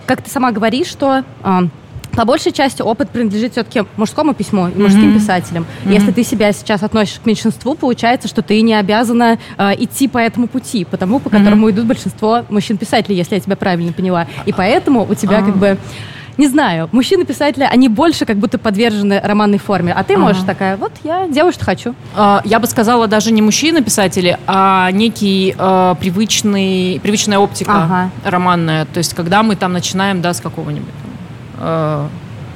[0.06, 1.72] как ты сама говоришь, что эм,
[2.16, 5.20] по большей части опыт принадлежит все-таки мужскому письму и мужским mm-hmm.
[5.20, 5.66] писателям.
[5.84, 5.94] Mm-hmm.
[5.94, 10.18] Если ты себя сейчас относишь к меньшинству, получается, что ты не обязана э, идти по
[10.18, 11.72] этому пути, по тому, по которому mm-hmm.
[11.72, 14.28] идут большинство мужчин-писателей, если я тебя правильно поняла.
[14.46, 15.46] И поэтому у тебя uh-huh.
[15.46, 15.78] как бы
[16.38, 20.24] не знаю, мужчины-писатели, они больше как будто подвержены романной форме, а ты ага.
[20.24, 21.96] можешь такая, вот я делаю, что хочу.
[22.16, 28.12] А, я бы сказала, даже не мужчины-писатели, а некий а, привычный, привычная оптика ага.
[28.24, 28.86] романная.
[28.86, 30.94] То есть, когда мы там начинаем, да, с какого-нибудь
[31.58, 32.10] а,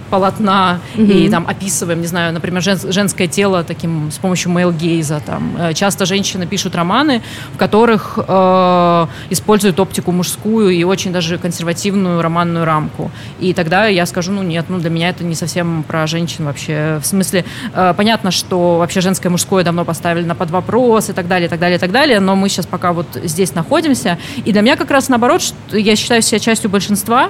[0.10, 1.04] полотна угу.
[1.04, 5.22] и там описываем, не знаю, например, жен, женское тело таким с помощью мейл-гейза.
[5.26, 5.56] Там.
[5.58, 7.22] Э, часто женщины пишут романы,
[7.54, 13.12] в которых э, используют оптику мужскую и очень даже консервативную романную рамку.
[13.39, 17.00] И тогда я скажу, ну нет, ну для меня это не совсем про женщин вообще.
[17.02, 21.28] В смысле, э, понятно, что вообще женское и мужское давно поставлено под вопрос и так
[21.28, 24.17] далее, и так далее, и так далее, но мы сейчас пока вот здесь находимся.
[24.45, 25.41] И для меня как раз наоборот,
[25.72, 27.30] я считаю себя частью большинства,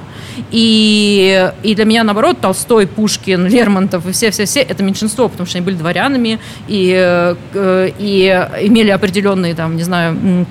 [0.51, 5.57] и, и для меня наоборот Толстой Толстой, Пушкин, Лермонтов и все-все-все, это меньшинство, потому что
[5.57, 8.27] они были дворянами и, э, и
[8.61, 10.45] имели определенные, там, не знаю,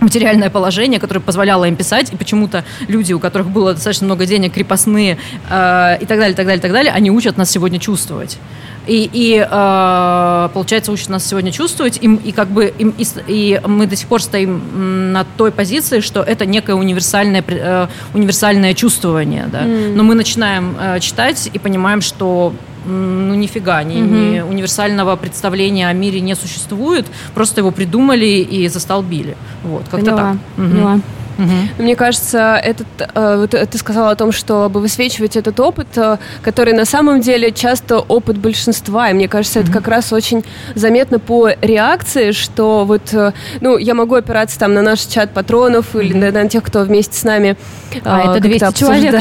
[0.00, 4.52] материальное положение, которое позволяло им писать, и почему-то люди, у которых было достаточно много денег,
[4.52, 5.18] крепостные
[5.50, 8.38] э, и так далее, так далее, так далее, они учат нас сегодня чувствовать.
[8.86, 13.86] И, и э, получается, учат нас сегодня чувствовать, и, и как бы и, и мы
[13.86, 19.62] до сих пор стоим на той позиции, что это некое универсальное, э, универсальное чувствование, да.
[19.62, 19.94] Mm.
[19.94, 22.52] Но мы начинаем э, читать и понимаем, что
[22.86, 24.14] ну нифига, ни, угу.
[24.14, 29.36] ни универсального представления о мире не существует, просто его придумали и застолбили.
[29.62, 30.36] Вот, как-то так.
[30.58, 31.00] Угу.
[31.38, 31.82] Угу.
[31.82, 36.74] Мне кажется, этот, э, вот ты сказала о том, чтобы высвечивать этот опыт, э, который
[36.74, 39.10] на самом деле часто опыт большинства.
[39.10, 39.68] И мне кажется, угу.
[39.68, 40.44] это как раз очень
[40.74, 45.96] заметно по реакции, что вот, э, ну, я могу опираться там на наш чат патронов
[45.96, 47.56] или на, на тех, кто вместе с нами.
[48.04, 49.14] А, это 200 человек,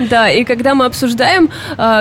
[0.10, 1.50] Да, и когда мы обсуждаем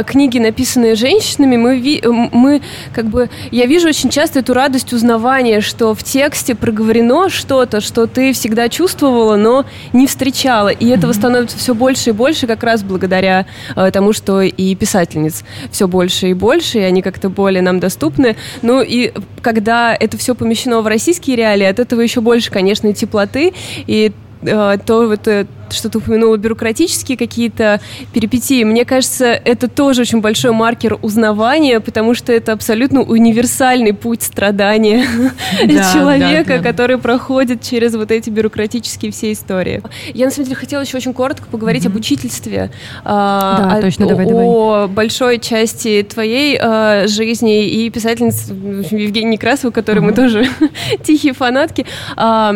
[0.05, 2.61] книги, написанные женщинами, мы, мы
[2.93, 8.07] как бы, я вижу очень часто эту радость узнавания, что в тексте проговорено что-то, что
[8.07, 10.69] ты всегда чувствовала, но не встречала.
[10.69, 11.15] И этого mm-hmm.
[11.15, 16.29] становится все больше и больше как раз благодаря э, тому, что и писательниц все больше
[16.29, 18.35] и больше, и они как-то более нам доступны.
[18.61, 23.53] Ну и когда это все помещено в российские реалии, от этого еще больше, конечно, теплоты,
[23.87, 25.27] и э, то вот
[25.73, 27.81] э, что ты упомянула, бюрократические какие-то
[28.13, 34.23] перипетии, мне кажется, это тоже очень большой маркер узнавания, потому что это абсолютно универсальный путь
[34.23, 35.05] страдания
[35.65, 36.63] да, человека, да, да.
[36.63, 39.81] который проходит через вот эти бюрократические все истории.
[40.13, 41.89] Я, на самом деле, хотела еще очень коротко поговорить mm-hmm.
[41.89, 42.71] об учительстве.
[43.03, 44.87] А, да, о, точно, давай, о давай.
[44.89, 50.01] большой части твоей а, жизни и писательницы Евгении Некрасовой, которой mm-hmm.
[50.01, 50.47] мы тоже
[51.03, 51.85] тихие фанатки.
[52.15, 52.53] А,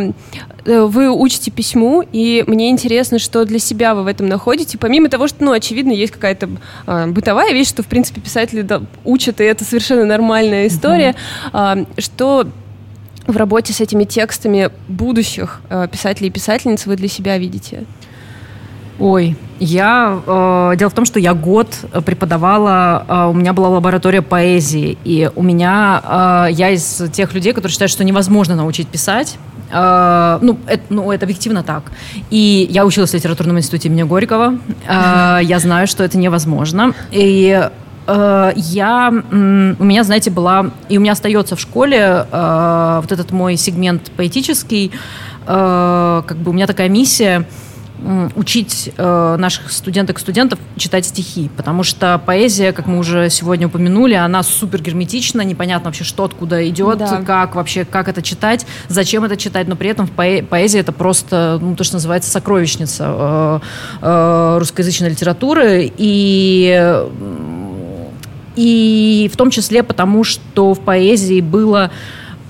[0.65, 4.77] э, вы учите письму, и мне интересно, интересно, что для себя вы в этом находите,
[4.77, 6.49] помимо того, что, ну, очевидно, есть какая-то
[6.85, 11.15] э, бытовая вещь, что, в принципе, писатели да, учат, и это совершенно нормальная история,
[11.53, 11.87] mm-hmm.
[11.97, 12.47] э, что
[13.25, 17.85] в работе с этими текстами будущих э, писателей и писательниц вы для себя видите?
[18.99, 21.67] Ой, я э, дело в том, что я год
[22.05, 27.53] преподавала, э, у меня была лаборатория поэзии, и у меня э, я из тех людей,
[27.53, 29.38] которые считают, что невозможно научить писать.
[29.71, 31.91] Э, ну, это, ну, это объективно так.
[32.31, 34.57] И я училась в литературном институте имени Горького.
[34.88, 36.93] Э, я знаю, что это невозможно.
[37.12, 37.69] И
[38.07, 43.29] э, я, у меня, знаете, была, и у меня остается в школе э, вот этот
[43.31, 44.91] мой сегмент поэтический,
[45.45, 47.45] э, как бы у меня такая миссия–
[48.36, 53.67] учить э, наших студенток и студентов читать стихи, потому что поэзия, как мы уже сегодня
[53.67, 57.23] упомянули, она супер герметична, непонятно вообще, что откуда идет, да.
[57.25, 60.91] как вообще, как это читать, зачем это читать, но при этом в поэ- поэзии это
[60.91, 63.60] просто, ну, то, что называется, сокровищница э,
[64.01, 67.03] э, русскоязычной литературы, и,
[68.55, 71.91] и в том числе потому, что в поэзии было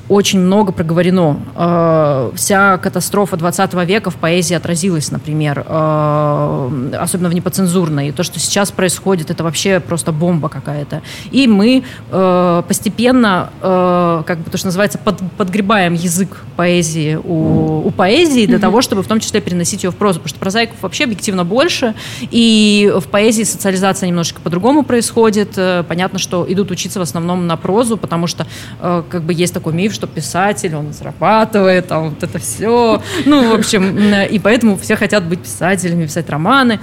[0.09, 1.37] очень много проговорено.
[1.55, 8.09] Э, вся катастрофа 20 века в поэзии отразилась, например, э, особенно в непоцензурной.
[8.09, 11.01] И то, что сейчас происходит, это вообще просто бомба какая-то.
[11.31, 17.91] И мы э, постепенно, как бы то, что называется, под, подгребаем язык поэзии у, у
[17.91, 20.19] поэзии для того, чтобы в том числе переносить ее в прозу.
[20.19, 25.57] Потому что прозаиков вообще объективно больше, и в поэзии социализация немножко по-другому происходит.
[25.87, 28.47] Понятно, что идут учиться в основном на прозу, потому что
[28.79, 33.01] как бы есть такой миф, что писатель, он зарабатывает, там вот это все.
[33.25, 36.79] Ну, в общем, и поэтому все хотят быть писателями, писать романы.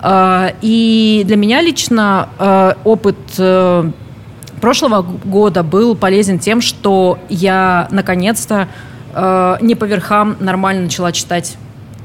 [0.00, 3.90] А, и для меня лично а, опыт э,
[4.60, 8.68] прошлого года был полезен тем, что я наконец-то
[9.14, 11.56] э, не по верхам нормально начала читать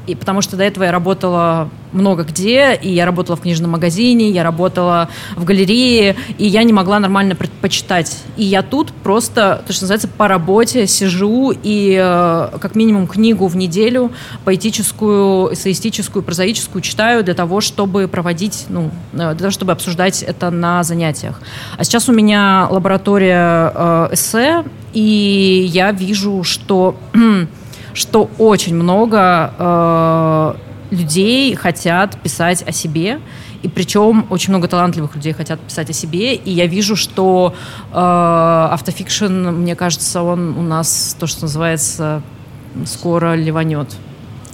[0.07, 4.29] и потому что до этого я работала много где, и я работала в книжном магазине,
[4.29, 8.23] я работала в галерее, и я не могла нормально предпочитать.
[8.37, 13.47] И я тут просто, то, что называется, по работе сижу и э, как минимум книгу
[13.47, 14.11] в неделю,
[14.45, 20.49] поэтическую, эссеистическую, прозаическую читаю для того, чтобы проводить, ну, э, для того, чтобы обсуждать это
[20.49, 21.41] на занятиях.
[21.77, 26.95] А сейчас у меня лаборатория э, эссе, и я вижу, что
[27.93, 30.53] что очень много э,
[30.91, 33.19] людей хотят писать о себе,
[33.63, 37.53] и причем очень много талантливых людей хотят писать о себе, и я вижу, что
[37.93, 37.97] э,
[39.51, 42.21] мне кажется, он у нас, то, что называется,
[42.85, 43.95] скоро ливанет.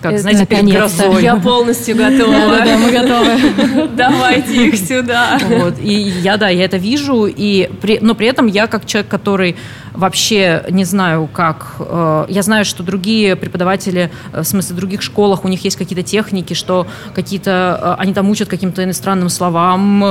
[0.01, 1.23] Как, Это знаете, перед грозой.
[1.23, 2.57] Я полностью готова.
[2.63, 3.87] Да, мы готовы.
[3.95, 5.39] Давайте их сюда.
[5.47, 5.75] Вот.
[5.79, 9.55] И я, да, я это вижу, и при, но при этом я как человек, который
[9.97, 11.75] вообще не знаю, как.
[11.79, 15.75] Э, я знаю, что другие преподаватели, э, в смысле, в других школах, у них есть
[15.75, 20.03] какие-то техники, что какие-то, э, они там учат каким-то иностранным словам,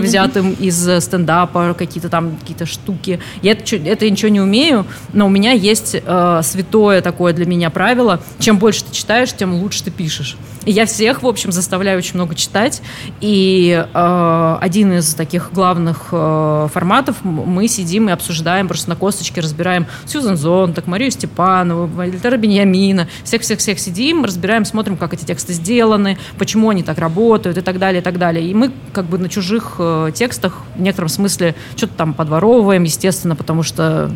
[0.00, 3.20] взятым из стендапа, какие-то там какие-то штуки.
[3.42, 8.20] Я это, это ничего не умею, но у меня есть святое такое для меня правило.
[8.38, 10.36] Чем больше ты читаешь, тем лучше ты пишешь.
[10.64, 12.82] И я всех, в общем, заставляю очень много читать.
[13.20, 19.40] И э, один из таких главных э, форматов мы сидим и обсуждаем, просто на косточке
[19.40, 23.08] разбираем Сьюзан Зонтак, Марию Степанову, Вальтера Беньямина.
[23.24, 28.00] Всех-всех-всех сидим, разбираем, смотрим, как эти тексты сделаны, почему они так работают и так далее,
[28.00, 28.46] и так далее.
[28.46, 33.34] И мы как бы на чужих э, текстах в некотором смысле что-то там подворовываем, естественно,
[33.34, 34.14] потому что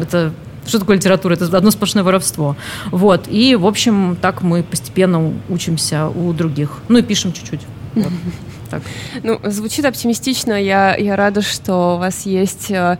[0.00, 0.32] это
[0.66, 1.34] что такое литература?
[1.34, 2.56] Это одно сплошное воровство.
[2.90, 3.26] Вот.
[3.28, 6.78] И, в общем, так мы постепенно учимся у других.
[6.88, 7.60] Ну и пишем чуть-чуть.
[7.94, 8.06] Вот.
[8.70, 8.82] Так.
[9.24, 10.52] Ну, звучит оптимистично.
[10.52, 12.98] Я, я рада, что у вас есть э,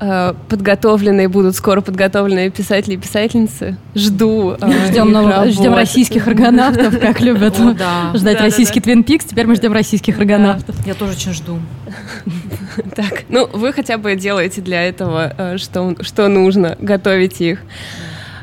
[0.00, 3.76] э, подготовленные, будут скоро подготовленные писатели и писательницы.
[3.94, 4.56] Жду.
[4.60, 8.10] Э, ждем, нового, ждем российских аргонавтов, как любят О, да.
[8.14, 9.24] ждать да, российский да, Твин Пикс.
[9.24, 10.74] Теперь мы ждем российских аргонавтов.
[10.84, 11.60] Я тоже очень жду.
[12.94, 17.60] Так, ну вы хотя бы делаете для этого, э, что, что нужно, готовите их.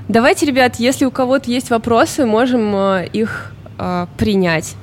[0.08, 4.76] Давайте, ребят, если у кого-то есть вопросы, можем э, их э, принять.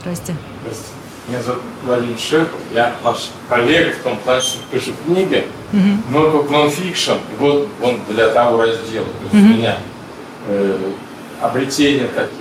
[0.00, 0.34] Здрасте.
[0.62, 0.98] Здравствуйте.
[1.28, 5.98] Меня зовут Владимир Шехов, я ваш коллега в том плане, что пишу книги, mm-hmm.
[6.10, 9.76] но как нонфикшн, вот он для того раздела, то есть у меня
[10.46, 10.92] э,
[11.42, 12.38] обретение таких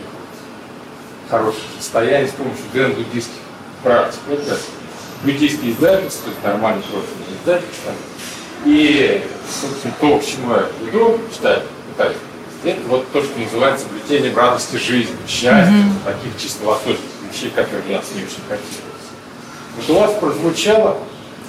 [1.29, 3.41] хороших состояний с помощью дзен-буддийских
[3.83, 4.19] практик.
[4.31, 4.57] Это
[5.23, 7.91] буддийские издательства, то есть нормальные профильные издательства.
[8.65, 12.17] И, собственно, то, к чему я иду читать, пытаюсь,
[12.63, 16.05] это вот то, что называется обретением радости жизни, счастья, mm-hmm.
[16.05, 18.97] таких чисто восточных вещей, которые нас не очень хотелось.
[19.77, 20.97] Вот у вас прозвучало,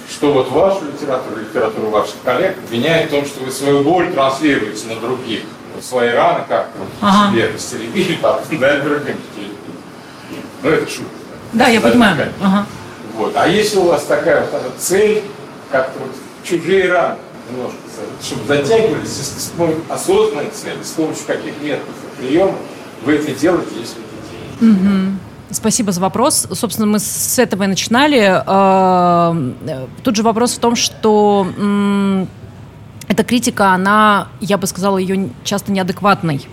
[0.09, 4.87] что вот вашу литературу, литературу ваших коллег обвиняет в том, что вы свою боль транслируете
[4.87, 5.41] на других.
[5.75, 7.31] Вот свои раны как-то вот ага.
[7.31, 9.17] себе растеребили, потом дали другим
[10.63, 11.09] Ну, это шутка.
[11.53, 12.31] Да, я понимаю.
[12.41, 12.65] Ага.
[13.19, 13.33] Вот.
[13.35, 15.21] А если у вас такая вот цель,
[15.69, 17.17] как-то вот чужие раны,
[17.51, 17.77] немножко,
[18.23, 22.55] чтобы затягивались, помощью осознанной цели, с помощью каких методов и приемов
[23.03, 24.87] вы это делаете, если это делаете.
[24.87, 25.19] Угу.
[25.51, 26.47] Спасибо за вопрос.
[26.53, 28.41] Собственно, мы с этого и начинали.
[28.45, 31.45] Э, тут же вопрос в том, что
[33.09, 36.47] эта критика, она, я бы сказала, ее часто неадекватной.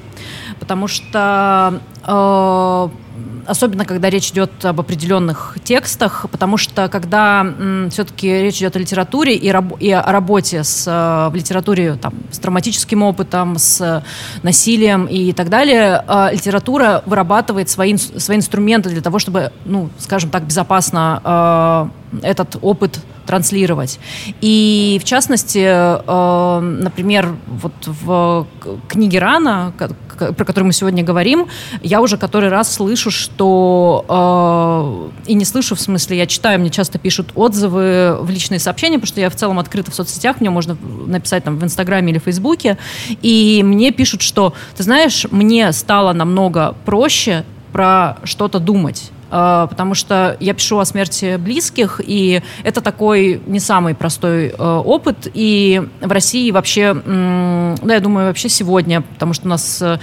[0.59, 7.47] Потому что особенно когда речь идет об определенных текстах, потому что когда
[7.91, 12.15] все-таки речь идет о литературе и, раб- и о работе с, э, в литературе там,
[12.31, 14.03] с травматическим опытом, с
[14.43, 20.31] насилием и так далее, э, литература вырабатывает свои, свои инструменты для того, чтобы, ну, скажем
[20.31, 23.99] так, безопасно э, этот опыт транслировать.
[24.41, 28.47] И в частности, э, например, вот в
[28.89, 29.75] книге Рана,
[30.17, 31.47] про которую мы сегодня говорим,
[31.83, 36.71] я уже который раз слышу, что э, и не слышу, в смысле, я читаю, мне
[36.71, 40.51] часто пишут отзывы в личные сообщения, потому что я в целом открыта в соцсетях, мне
[40.51, 42.79] можно написать там в Инстаграме или Фейсбуке,
[43.23, 49.11] и мне пишут, что, ты знаешь, мне стало намного проще про что-то думать.
[49.31, 54.83] А, потому что я пишу о смерти близких, и это такой не самый простой э,
[54.85, 55.29] опыт.
[55.35, 59.99] И в России вообще, да, я думаю, вообще сегодня, потому что у нас э,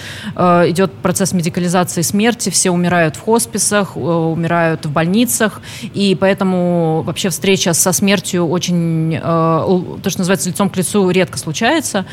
[0.69, 5.61] идет процесс медикализации смерти, все умирают в хосписах, э, умирают в больницах,
[5.93, 12.05] и поэтому вообще встреча со смертью очень, то, что называется, лицом к лицу редко случается.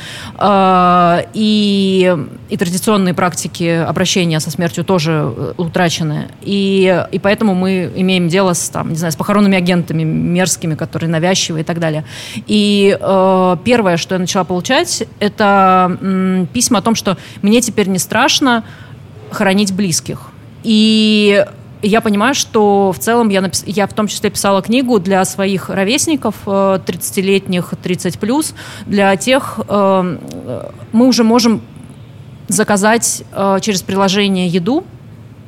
[1.34, 2.16] И,
[2.49, 6.28] и традиционные практики обращения со смертью тоже утрачены.
[6.43, 11.11] И и поэтому мы имеем дело с, там, не знаю, с похоронными агентами мерзкими, которые
[11.11, 12.05] навязчивые и так далее.
[12.46, 17.88] И э, первое, что я начала получать, это м, письма о том, что мне теперь
[17.88, 18.64] не страшно
[19.30, 20.30] хоронить близких.
[20.62, 21.44] И
[21.82, 23.64] я понимаю, что в целом я, напис...
[23.66, 28.55] я в том числе писала книгу для своих ровесников, 30-летних, 30+,
[28.86, 30.18] для тех, э,
[30.92, 31.62] мы уже можем
[32.48, 34.84] заказать э, через приложение еду,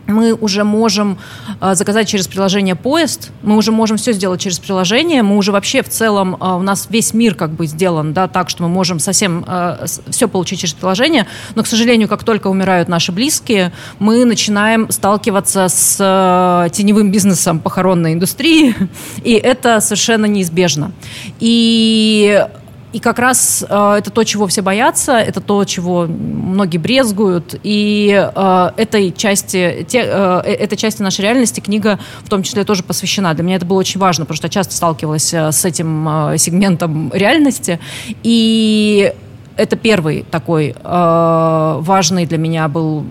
[0.07, 1.19] мы уже можем
[1.61, 5.83] э, заказать через приложение поезд, мы уже можем все сделать через приложение, мы уже вообще
[5.83, 8.99] в целом, э, у нас весь мир как бы сделан, да, так, что мы можем
[8.99, 14.25] совсем э, все получить через приложение, но, к сожалению, как только умирают наши близкие, мы
[14.25, 18.75] начинаем сталкиваться с теневым бизнесом похоронной индустрии,
[19.25, 20.93] и это совершенно неизбежно.
[21.41, 22.47] И
[22.93, 27.59] и как раз э, это то, чего все боятся, это то, чего многие брезгуют.
[27.63, 32.65] И э, этой, части, те, э, э, этой части нашей реальности книга в том числе
[32.65, 33.35] тоже посвящена.
[33.35, 36.39] Для меня это было очень важно, потому что я часто сталкивалась э, с этим э,
[36.39, 37.81] сегментом реальности.
[38.23, 39.13] И
[39.57, 43.05] это первый такой э, важный для меня был.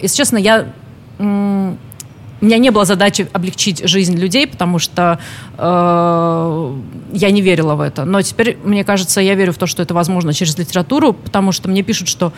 [0.00, 0.66] Если честно, я
[2.40, 5.18] у меня не было задачи облегчить жизнь людей, потому что
[5.56, 6.72] э,
[7.12, 8.04] я не верила в это.
[8.04, 11.68] Но теперь, мне кажется, я верю в то, что это возможно через литературу, потому что
[11.68, 12.32] мне пишут, что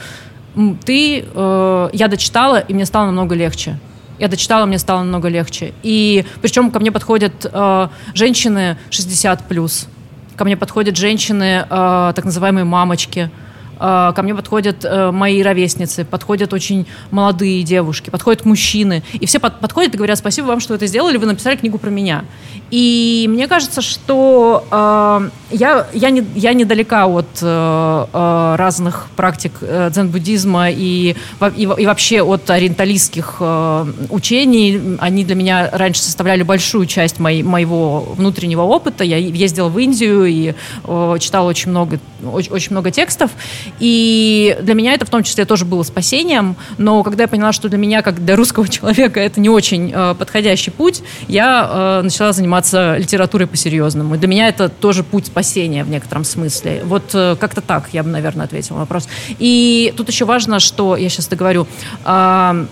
[0.85, 3.79] ты, э, я дочитала, и мне стало намного легче.
[4.19, 5.73] Я дочитала, мне стало намного легче.
[5.83, 9.89] И причем ко мне подходят э, женщины 60 плюс,
[10.37, 13.31] ко мне подходят женщины, э, так называемые мамочки,
[13.79, 19.03] ко мне подходят э, мои ровесницы, подходят очень молодые девушки, подходят мужчины.
[19.13, 21.79] И все под, подходят и говорят, спасибо вам, что вы это сделали, вы написали книгу
[21.79, 22.25] про меня.
[22.71, 29.53] И мне кажется, что э, я, я, не, я недалека от э, э разных практик
[29.61, 31.15] э, дзен-буддизма и,
[31.57, 34.97] и, и вообще от ориенталистских э, учений.
[34.99, 39.05] Они для меня раньше составляли большую часть моей, моего внутреннего опыта.
[39.05, 40.55] Я ездила в Индию и
[40.85, 43.31] э, читала очень много, очень, очень много текстов.
[43.79, 47.69] И для меня это в том числе тоже было спасением, но когда я поняла, что
[47.69, 52.33] для меня, как для русского человека, это не очень э, подходящий путь, я э, начала
[52.33, 54.15] заниматься литературой по-серьезному.
[54.15, 56.83] И для меня это тоже путь спасения в некотором смысле.
[56.85, 59.09] Вот э, как-то так я бы, наверное, ответила на вопрос.
[59.39, 61.67] И тут еще важно, что, я сейчас договорю,
[62.05, 62.67] э,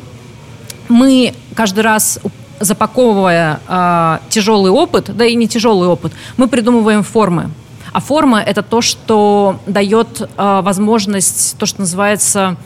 [0.89, 2.21] мы каждый раз
[2.61, 7.51] запаковывая э, тяжелый опыт, да и не тяжелый опыт, мы придумываем формы.
[7.95, 12.57] А форма— это то, что дает э, возможность, то, что называется,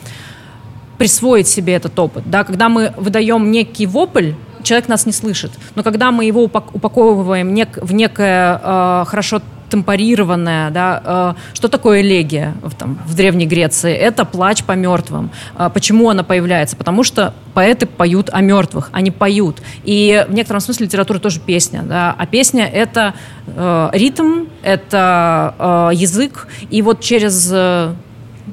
[0.97, 2.25] присвоить себе этот опыт.
[2.31, 2.45] Да?
[2.45, 5.53] Когда мы выдаем некий вопль, человек нас не слышит.
[5.75, 12.55] Но когда мы его упаковываем в некое э, хорошо темпорированная, да, э, что такое элегия
[12.63, 13.95] в, там, в Древней Греции?
[13.95, 15.31] Это плач по мертвым.
[15.57, 16.77] Э, почему она появляется?
[16.77, 19.63] Потому что поэты поют о мертвых, они поют.
[19.85, 23.15] И в некотором смысле литература тоже песня, да, а песня это
[23.47, 27.53] э, ритм, это э, язык, и вот через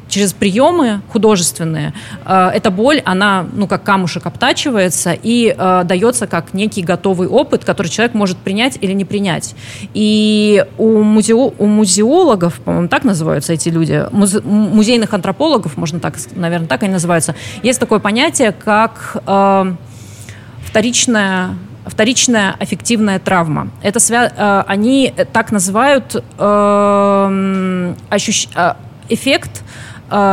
[0.10, 1.93] через приемы художественные
[2.26, 7.66] э, эта боль, она, ну, как камушек обтачивается и э, дается как некий готовый опыт,
[7.66, 9.56] который человек может принять или не принять.
[9.93, 16.16] И у, музео, у музеологов, по-моему, так называются эти люди, музе, музейных антропологов, можно так,
[16.36, 19.74] наверное, так они называются, есть такое понятие, как э,
[20.66, 23.70] вторичная вторичная аффективная травма.
[23.84, 24.32] Это свя...
[24.36, 28.47] Э, они так называют э, ощущ...
[29.08, 29.62] Эффект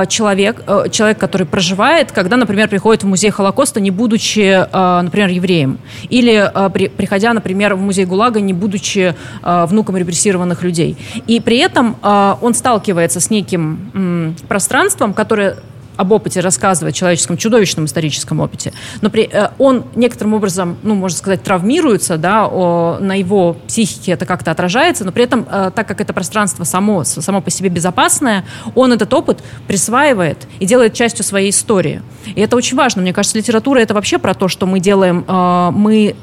[0.09, 5.29] человек, э, человек, который проживает, когда, например, приходит в музей Холокоста, не будучи, э, например,
[5.29, 5.79] евреем.
[6.11, 6.51] Или
[6.97, 10.97] приходя, например, в музей ГУЛАГа, не будучи внуком репрессированных людей.
[11.27, 15.57] И при этом он сталкивается с неким пространством, которое
[15.97, 21.17] об опыте рассказывает, человеческом чудовищном историческом опыте, но при, э, он некоторым образом, ну, можно
[21.17, 25.87] сказать, травмируется, да, о, на его психике это как-то отражается, но при этом, э, так
[25.87, 31.25] как это пространство само, само по себе безопасное, он этот опыт присваивает и делает частью
[31.25, 32.03] своей истории.
[32.35, 33.03] И это очень важно.
[33.03, 36.17] Мне кажется, литература это вообще про то, что мы делаем, э, мы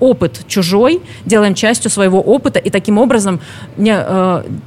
[0.00, 3.40] опыт чужой делаем частью своего опыта и таким образом,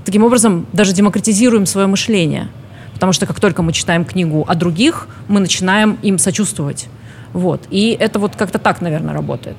[0.05, 2.49] таким образом даже демократизируем свое мышление.
[2.98, 6.88] Потому что как только мы читаем книгу о других, мы начинаем им сочувствовать.
[7.32, 7.62] Вот.
[7.70, 9.56] И это вот как-то так, наверное, работает.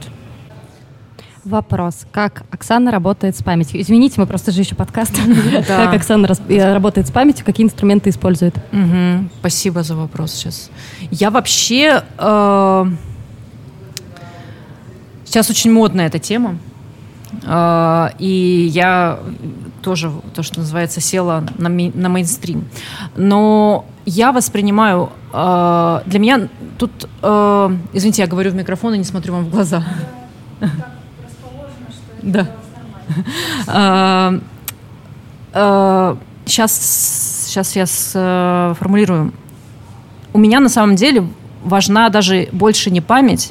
[1.45, 2.05] Вопрос.
[2.11, 3.80] Как Оксана работает с памятью?
[3.80, 5.14] Извините, мы просто же еще подкаст.
[5.68, 8.57] Как Оксана э, работает с памятью, какие инструменты использует?
[9.39, 10.68] Спасибо за вопрос сейчас.
[11.12, 12.03] Я вообще...
[12.18, 12.86] Э,
[15.24, 16.59] сейчас очень модная эта тема.
[17.45, 19.20] Э, и я
[19.83, 22.64] тоже то, что называется, села на, ми, на мейнстрим.
[23.16, 26.49] Но я воспринимаю, э, для меня
[26.79, 29.85] тут, э, извините, я говорю в микрофон и не смотрю вам в глаза.
[32.22, 32.49] Да.
[36.45, 39.33] Сейчас, сейчас я сформулирую.
[40.33, 41.26] У меня на самом деле
[41.64, 43.51] важна даже больше не память,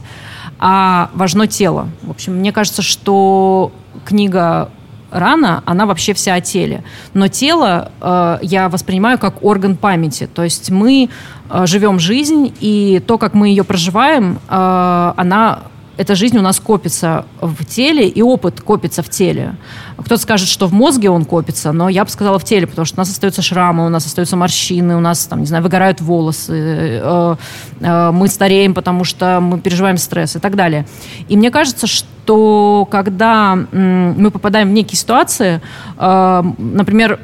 [0.60, 1.90] а важно тело.
[2.02, 3.72] В общем, мне кажется, что
[4.06, 4.70] книга
[5.12, 6.84] рана, она вообще вся о теле.
[7.14, 10.28] Но тело э, я воспринимаю как орган памяти.
[10.34, 11.10] То есть мы
[11.50, 15.60] э, живем жизнь, и то, как мы ее проживаем, э, она
[15.98, 19.56] эта жизнь у нас копится в теле, и опыт копится в теле.
[19.98, 22.98] Кто-то скажет, что в мозге он копится, но я бы сказала в теле, потому что
[22.98, 26.54] у нас остаются шрамы, у нас остаются морщины, у нас, там, не знаю, выгорают волосы,
[26.54, 27.36] э,
[27.80, 30.86] э, мы стареем, потому что мы переживаем стресс и так далее.
[31.28, 35.62] И мне кажется, что когда мы попадаем в некие ситуации,
[35.98, 37.20] э, например,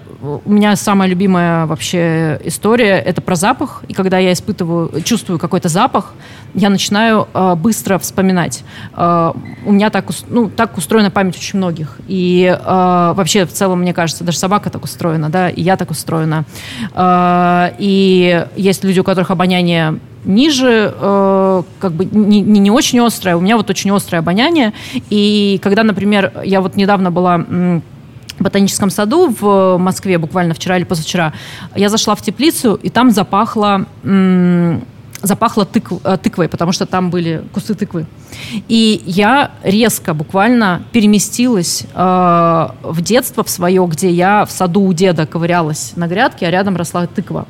[0.45, 3.83] у меня самая любимая вообще история это про запах.
[3.89, 6.13] И когда я испытываю, чувствую какой-то запах,
[6.53, 8.63] я начинаю быстро вспоминать.
[8.95, 11.99] У меня так, ну, так устроена память очень многих.
[12.07, 15.91] И э, вообще в целом, мне кажется, даже собака так устроена, да, и я так
[15.91, 16.45] устроена.
[16.93, 22.99] Э, и есть люди, у которых обоняние ниже, э, как бы не, не, не очень
[22.99, 23.35] острое.
[23.35, 24.73] У меня вот очень острое обоняние.
[25.09, 27.45] И когда, например, я вот недавно была
[28.39, 31.33] ботаническом саду в Москве буквально вчера или позавчера,
[31.75, 33.85] я зашла в теплицу, и там запахло
[35.23, 38.05] запахло тыкв, э, тыквой, потому что там были кусты тыквы.
[38.67, 44.93] И я резко, буквально переместилась э, в детство в свое, где я в саду у
[44.93, 47.45] деда ковырялась на грядке, а рядом росла тыква.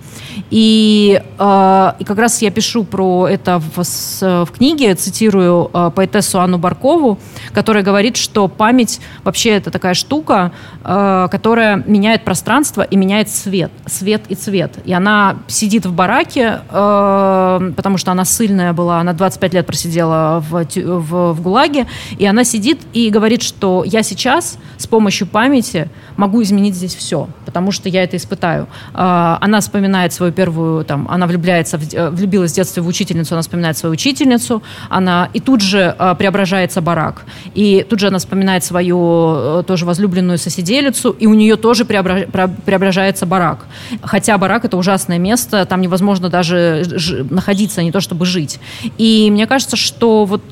[0.50, 6.40] И, э, и как раз я пишу про это в, в книге, цитирую э, поэтессу
[6.40, 7.20] Анну Баркову,
[7.54, 10.52] которая говорит, что память вообще это такая штука,
[10.84, 14.74] э, которая меняет пространство и меняет цвет, свет и цвет.
[14.86, 20.44] И она сидит в бараке, э, потому что она сильная была, она 25 лет просидела
[20.50, 25.90] в в, в ГУЛАГе, и она сидит и говорит, что я сейчас с помощью памяти
[26.18, 28.68] могу изменить здесь все, потому что я это испытаю.
[28.94, 33.42] А, она вспоминает свою первую, там, она влюбляется, э, влюбилась в детстве в учительницу, она
[33.42, 37.26] вспоминает свою учительницу, она, и тут же а, преображается барак.
[37.56, 43.26] И тут же она вспоминает свою э, тоже возлюбленную соседелицу, и у нее тоже преображается
[43.26, 43.66] барак.
[44.02, 46.86] Хотя барак это ужасное место, там невозможно даже
[47.30, 48.60] находиться, не то чтобы жить.
[48.98, 50.44] И мне кажется, что вот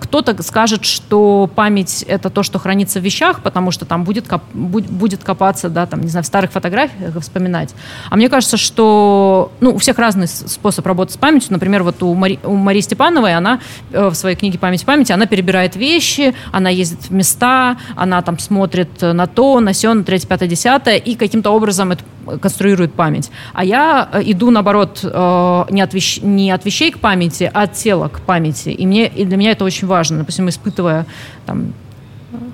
[0.00, 5.24] кто-то скажет, что память это то, что хранится в вещах, потому что там будет, будет
[5.24, 7.74] копаться, да, там, не знаю, в старых фотографиях вспоминать.
[8.10, 11.52] А мне кажется, что, ну, у всех разный способ работы с памятью.
[11.52, 13.60] Например, вот у, Мари, у Марии Степановой, она
[13.92, 18.38] э, в своей книге «Память памяти», она перебирает вещи, она ездит в места, она там
[18.38, 22.04] смотрит на то, на сё, на третье, пятое, десятое, и каким-то образом это
[22.40, 23.30] конструирует память.
[23.52, 27.62] А я э, иду, наоборот, э, не от, вещ, не от вещей к памяти, а
[27.62, 28.70] от тела к памяти.
[28.70, 30.18] И, мне, и для меня это очень важно.
[30.18, 31.06] Допустим, испытывая
[31.46, 31.72] там,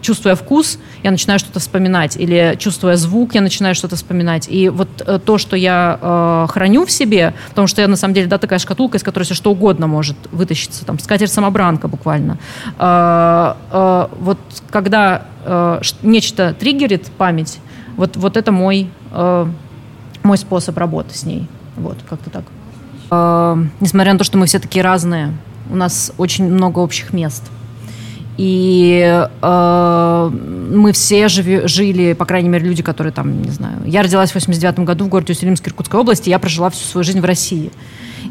[0.02, 4.48] чувствуя вкус, я начинаю что-то вспоминать, или чувствуя звук, я начинаю что-то вспоминать.
[4.48, 8.26] И вот э, то, что я храню в себе, потому что я на самом деле,
[8.26, 12.38] да, такая шкатулка, из которой все что угодно может вытащиться, там, скатерть-самобранка буквально.
[12.78, 14.38] Вот
[14.70, 15.22] когда
[16.02, 17.58] нечто триггерит память,
[17.98, 19.46] вот, вот это мой, э,
[20.22, 21.46] мой способ работы с ней.
[21.76, 22.44] Вот, как-то так.
[23.10, 25.34] Э, несмотря на то, что мы все такие разные,
[25.70, 27.44] у нас очень много общих мест–
[28.38, 30.30] и э,
[30.70, 33.78] мы все живи, жили, по крайней мере, люди, которые там, не знаю...
[33.84, 37.20] Я родилась в 89 году в городе Усть-Илимске Иркутской области, я прожила всю свою жизнь
[37.20, 37.72] в России.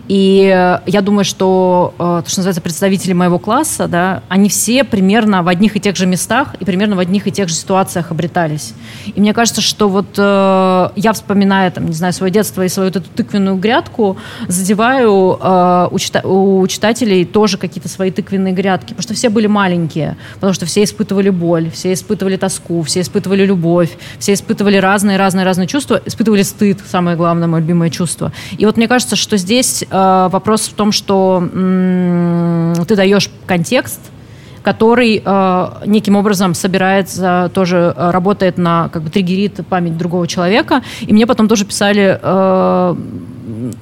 [0.07, 4.83] И э, я думаю, что э, то, что называется представители моего класса, да, они все
[4.83, 8.11] примерно в одних и тех же местах и примерно в одних и тех же ситуациях
[8.11, 8.73] обретались.
[9.13, 12.89] И мне кажется, что вот э, я вспоминая, там, не знаю, свое детство и свою
[12.89, 19.03] эту тыквенную грядку, задеваю э, у, чита- у читателей тоже какие-то свои тыквенные грядки, потому
[19.03, 23.97] что все были маленькие, потому что все испытывали боль, все испытывали тоску, все испытывали любовь,
[24.19, 28.31] все испытывали разные-разные-разные чувства, испытывали стыд, самое главное, мое любимое чувство.
[28.57, 29.96] И вот мне кажется, что здесь э,
[30.31, 31.43] вопрос в том, что
[32.87, 33.99] ты даешь контекст,
[34.67, 40.83] который э, неким образом собирается, тоже э, работает на, как бы триггерит память другого человека.
[40.99, 42.95] И мне потом тоже писали э,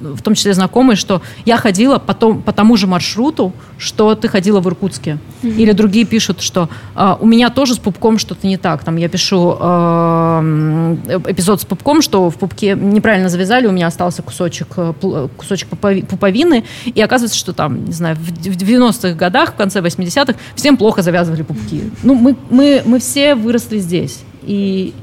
[0.00, 4.60] в том числе знакомые, что я ходила потом, по тому же маршруту, что ты ходила
[4.60, 5.18] в Иркутске.
[5.42, 5.56] Mm-hmm.
[5.56, 8.84] Или другие пишут, что э, у меня тоже с пупком что-то не так.
[8.84, 10.96] Там я пишу э,
[11.28, 14.92] эпизод с пупком, что в пупке неправильно завязали, у меня остался кусочек, э,
[15.36, 20.75] кусочек пуповины, и оказывается, что там, не знаю, в 90-х годах, в конце 80-х, всем
[20.76, 21.90] плохо завязывали пупки.
[22.02, 24.20] Ну, мы, мы, мы все выросли здесь.
[24.42, 24.94] И,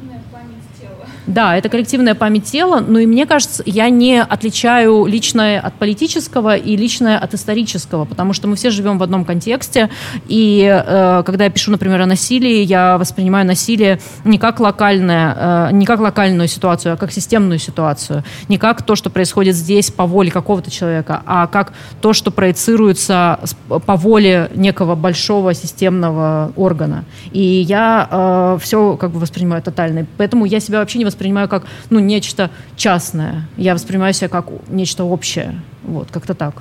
[1.25, 6.55] Да, это коллективная память тела, но и мне кажется, я не отличаю личное от политического
[6.55, 9.89] и личное от исторического, потому что мы все живем в одном контексте,
[10.27, 15.69] и э, когда я пишу, например, о насилии, я воспринимаю насилие не как локальное, э,
[15.71, 20.05] не как локальную ситуацию, а как системную ситуацию, не как то, что происходит здесь по
[20.05, 27.05] воле какого-то человека, а как то, что проецируется по воле некого большого системного органа.
[27.31, 30.05] И я э, все как бы воспринимаю тотально.
[30.17, 33.43] Поэтому я себя вообще не воспринимаю как ну, нечто частное.
[33.55, 35.61] Я воспринимаю себя как нечто общее.
[35.83, 36.55] Вот, как-то так.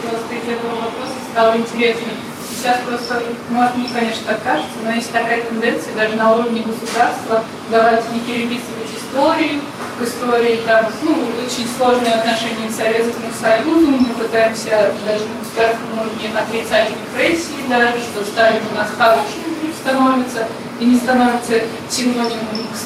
[0.00, 2.08] Просто из этого вопроса стало интересно.
[2.48, 7.42] Сейчас просто, может, мне, конечно, так кажется, но есть такая тенденция даже на уровне государства
[7.70, 9.60] давайте не переписывать историю,
[9.98, 11.12] к истории там, ну,
[11.44, 17.98] очень сложные отношения с Советским Союзом, мы пытаемся даже на государственном уровне отрицать репрессии даже,
[17.98, 19.42] что Сталин у нас хороший
[19.82, 20.46] становится
[20.80, 22.76] и не становится синонимом к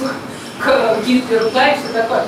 [1.06, 2.24] Гитлеру, да, и все такое.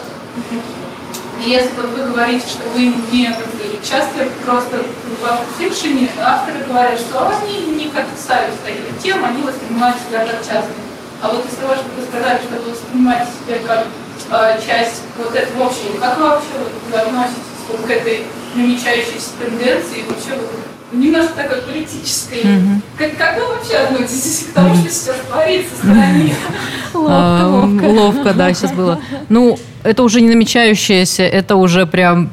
[1.45, 3.35] И если вы говорите, что вы не
[3.83, 4.79] часто просто
[5.21, 10.75] в фикшене авторы говорят, что они не ставят таких тем, они воспринимают себя как частные.
[11.23, 13.87] А вот из того, что вы сказали, что вы воспринимаете себя как
[14.31, 20.05] э, часть вот этого общего, как вы вообще вот, относитесь вот к этой намечающейся тенденции,
[20.09, 20.51] вообще вот,
[20.93, 22.43] немножко такой политической.
[22.43, 22.81] Mm-hmm.
[22.97, 26.35] Как, как вы вообще относитесь к тому, что сейчас творится в стране?
[26.95, 27.85] Ловко, ловко.
[27.85, 29.01] Ловко, да, сейчас было.
[29.29, 32.31] Ну, это уже не намечающееся, это уже прям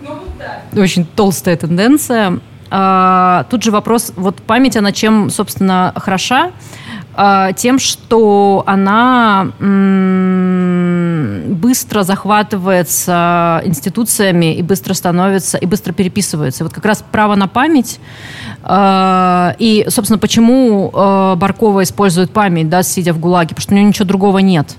[0.71, 2.39] ну, очень толстая тенденция.
[2.71, 6.51] А, тут же вопрос, вот память, она чем, собственно, хороша?
[7.13, 9.51] А, тем, что она
[11.47, 16.63] быстро захватывается институциями и быстро становится, и быстро переписывается.
[16.63, 17.99] Вот как раз право на память,
[18.63, 23.75] а, и, собственно, почему а, Баркова использует память, да, сидя в ГУЛАГе, потому что у
[23.75, 24.75] нее ничего другого нет.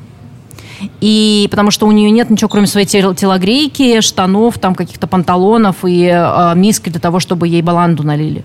[1.00, 6.04] И потому что у нее нет ничего, кроме своей телогрейки, штанов, там каких-то панталонов и
[6.06, 8.44] э, миски для того, чтобы ей баланду налили.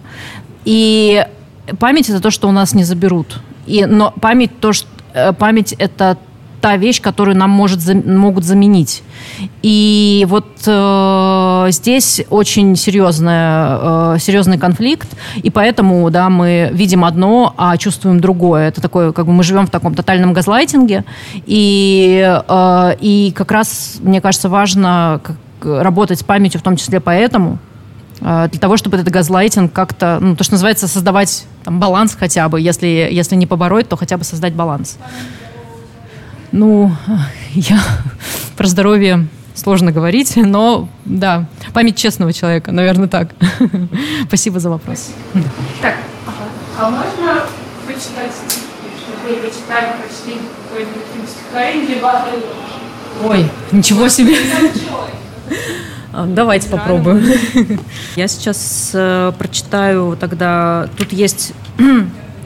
[0.63, 1.25] И
[1.79, 3.39] память это то, что у нас не заберут.
[3.65, 6.17] И, но память, то, что, э, память это
[6.61, 9.03] та вещь, которую нам может, могут заменить.
[9.63, 15.09] И вот э, здесь очень серьезная, э, серьезный конфликт,
[15.41, 18.67] и поэтому да, мы видим одно, а чувствуем другое.
[18.67, 21.03] Это такое, как бы мы живем в таком тотальном газлайтинге,
[21.47, 25.19] и, э, и как раз, мне кажется, важно
[25.63, 27.57] работать с памятью, в том числе поэтому,
[28.21, 32.47] э, для того, чтобы этот газлайтинг как-то, ну, то, что называется, создавать там, баланс хотя
[32.49, 34.97] бы, если, если не побороть, то хотя бы создать баланс.
[36.51, 36.91] Ну,
[37.53, 37.79] я
[38.57, 43.29] про здоровье сложно говорить, но да, память честного человека, наверное, так.
[44.27, 45.11] Спасибо за вопрос.
[45.81, 45.95] Так,
[46.79, 47.43] а можно
[47.85, 48.31] почитать,
[49.03, 52.25] чтобы вы прочитали почти какое-нибудь стихотворение либо
[53.23, 54.35] Ой, ничего себе.
[56.13, 57.23] А, давайте попробуем.
[58.15, 60.89] Я сейчас э, прочитаю тогда.
[60.97, 61.53] Тут есть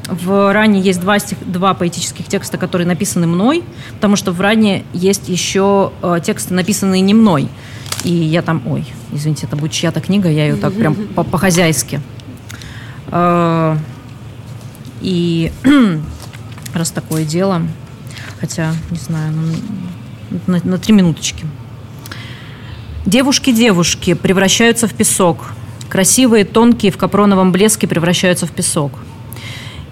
[0.07, 3.63] в Ране есть два, стих, два поэтических текста, которые написаны мной,
[3.95, 7.49] потому что в Ране есть еще э, тексты, написанные не мной.
[8.03, 12.01] И я там, ой, извините, это будет чья-то книга, я ее так прям по-хозяйски.
[13.07, 13.77] Э,
[15.01, 15.51] и
[16.73, 17.63] раз такое дело,
[18.39, 21.45] хотя, не знаю, ну, на, на три минуточки.
[23.07, 25.53] Девушки-девушки превращаются в песок.
[25.89, 28.91] Красивые, тонкие, в капроновом блеске превращаются в песок–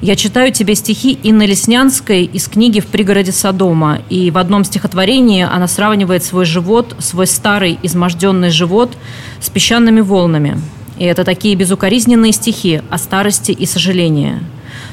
[0.03, 4.01] я читаю тебе стихи Инны Леснянской из книги «В пригороде Содома».
[4.09, 8.97] И в одном стихотворении она сравнивает свой живот, свой старый изможденный живот
[9.39, 10.59] с песчаными волнами.
[10.99, 14.39] И это такие безукоризненные стихи о старости и сожалении.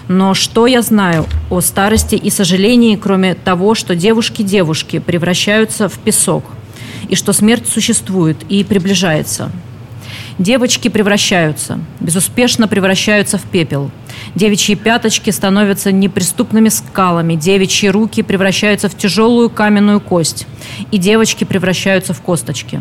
[0.07, 6.45] Но что я знаю о старости и сожалении, кроме того, что девушки-девушки превращаются в песок,
[7.09, 9.51] и что смерть существует и приближается–
[10.41, 13.91] Девочки превращаются, безуспешно превращаются в пепел.
[14.35, 20.47] Девичьи пяточки становятся неприступными скалами, девичьи руки превращаются в тяжелую каменную кость,
[20.91, 22.81] и девочки превращаются в косточки.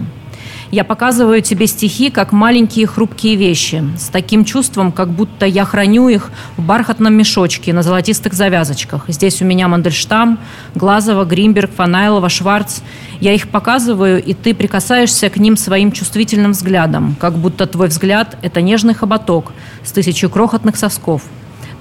[0.72, 6.10] Я показываю тебе стихи, как маленькие хрупкие вещи, с таким чувством, как будто я храню
[6.10, 9.06] их в бархатном мешочке на золотистых завязочках.
[9.08, 10.38] Здесь у меня Мандельштам,
[10.76, 12.82] Глазова, Гримберг, Фанайлова, Шварц.
[13.20, 18.38] Я их показываю, и ты прикасаешься к ним своим чувствительным взглядом, как будто твой взгляд–
[18.44, 21.24] это нежный хоботок с тысячей крохотных сосков.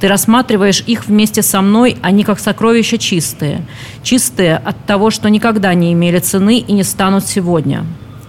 [0.00, 3.66] Ты рассматриваешь их вместе со мной, они как сокровища чистые.
[4.02, 7.84] Чистые от того, что никогда не имели цены и не станут сегодня.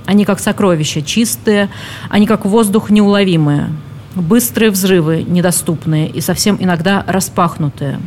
[0.06, 1.70] Они как сокровища, чистые,
[2.10, 3.70] они как воздух неуловимые.
[4.16, 8.00] Быстрые взрывы, недоступные и совсем иногда распахнутые.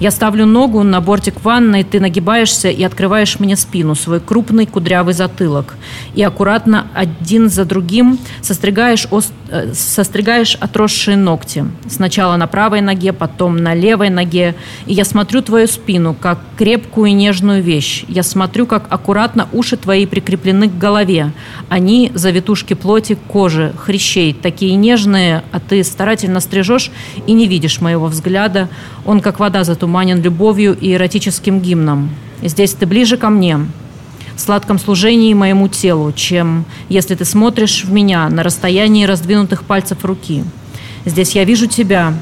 [0.00, 5.14] Я ставлю ногу на бортик ванной, ты нагибаешься и открываешь мне спину, свой крупный кудрявый
[5.14, 5.76] затылок.
[6.14, 9.32] И аккуратно один за другим состригаешь, ост...
[9.50, 11.64] Э, состригаешь отросшие ногти.
[11.88, 14.54] Сначала на правой ноге, потом на левой ноге.
[14.86, 18.04] И я смотрю твою спину, как крепкую и нежную вещь.
[18.08, 21.32] Я смотрю, как аккуратно уши твои прикреплены к голове.
[21.68, 26.90] Они завитушки плоти, кожи, хрящей, такие нежные, а ты старательно стрижешь
[27.26, 28.68] и не видишь моего взгляда.
[29.04, 32.10] Он, как вода, затуманен любовью и эротическим гимном.
[32.42, 33.58] Здесь ты ближе ко мне,
[34.34, 40.04] в сладком служении моему телу, чем если ты смотришь в меня на расстоянии раздвинутых пальцев
[40.04, 40.44] руки.
[41.04, 42.14] Здесь я вижу тебя,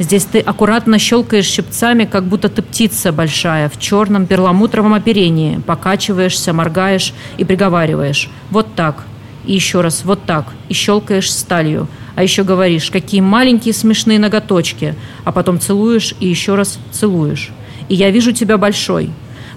[0.00, 6.52] Здесь ты аккуратно щелкаешь щипцами, как будто ты птица большая, в черном перламутровом оперении, покачиваешься,
[6.52, 8.28] моргаешь и приговариваешь.
[8.50, 9.04] Вот так.
[9.46, 10.46] И еще раз, вот так.
[10.68, 11.86] И щелкаешь сталью.
[12.14, 14.94] А еще говоришь, какие маленькие смешные ноготочки.
[15.24, 17.50] А потом целуешь и еще раз целуешь.
[17.88, 19.10] И я вижу тебя большой.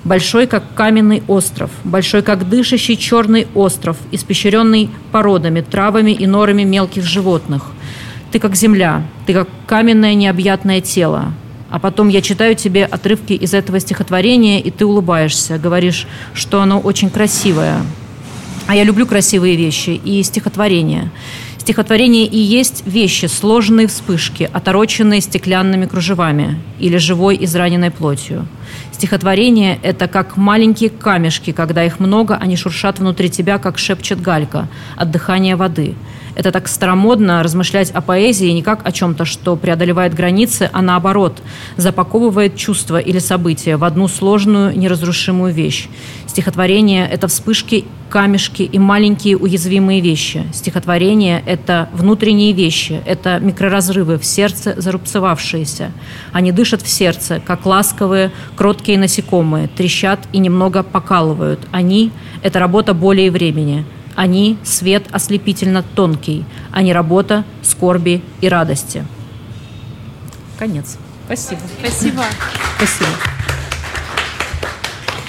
[0.03, 1.69] Большой, как каменный остров.
[1.83, 7.71] Большой, как дышащий черный остров, испещренный породами, травами и норами мелких животных.
[8.31, 11.33] Ты как земля, ты как каменное необъятное тело.
[11.69, 16.79] А потом я читаю тебе отрывки из этого стихотворения, и ты улыбаешься, говоришь, что оно
[16.79, 17.81] очень красивое.
[18.67, 21.11] А я люблю красивые вещи и стихотворения.
[21.67, 28.47] Стихотворение и есть вещи, сложные вспышки, отороченные стеклянными кружевами или живой израненной плотью.
[28.93, 34.69] Стихотворение– это как маленькие камешки, когда их много, они шуршат внутри тебя, как шепчет галька
[34.95, 35.95] от дыхания воды–
[36.37, 41.41] это так старомодно размышлять о поэзии не как о чем-то, что преодолевает границы, а наоборот,
[41.77, 45.89] запаковывает чувства или события в одну сложную, неразрушимую вещь.
[46.27, 50.45] Стихотворение– это вспышки, камешки и маленькие уязвимые вещи.
[50.53, 55.91] Стихотворение– это внутренние вещи, это микроразрывы в сердце зарубцевавшиеся.
[56.33, 61.61] Они дышат в сердце, как ласковые, кроткие насекомые, трещат и немного покалывают.
[61.71, 62.11] Они–
[62.43, 63.85] это работа боли и времени–
[64.17, 69.05] они– свет ослепительно тонкий, а не работа скорби и радости.
[70.57, 70.97] Конец.
[71.25, 71.61] Спасибо.
[71.79, 72.23] Спасибо.
[72.77, 73.09] Спасибо.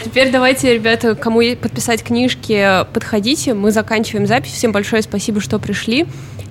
[0.05, 3.53] Теперь давайте, ребята, кому подписать книжки, подходите.
[3.53, 4.53] Мы заканчиваем запись.
[4.53, 6.07] Всем большое спасибо, что пришли.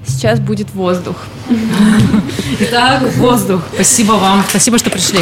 [0.06, 1.18] Сейчас будет воздух.
[2.60, 3.62] Итак, воздух.
[3.74, 4.46] Спасибо вам.
[4.48, 5.20] Спасибо, что пришли.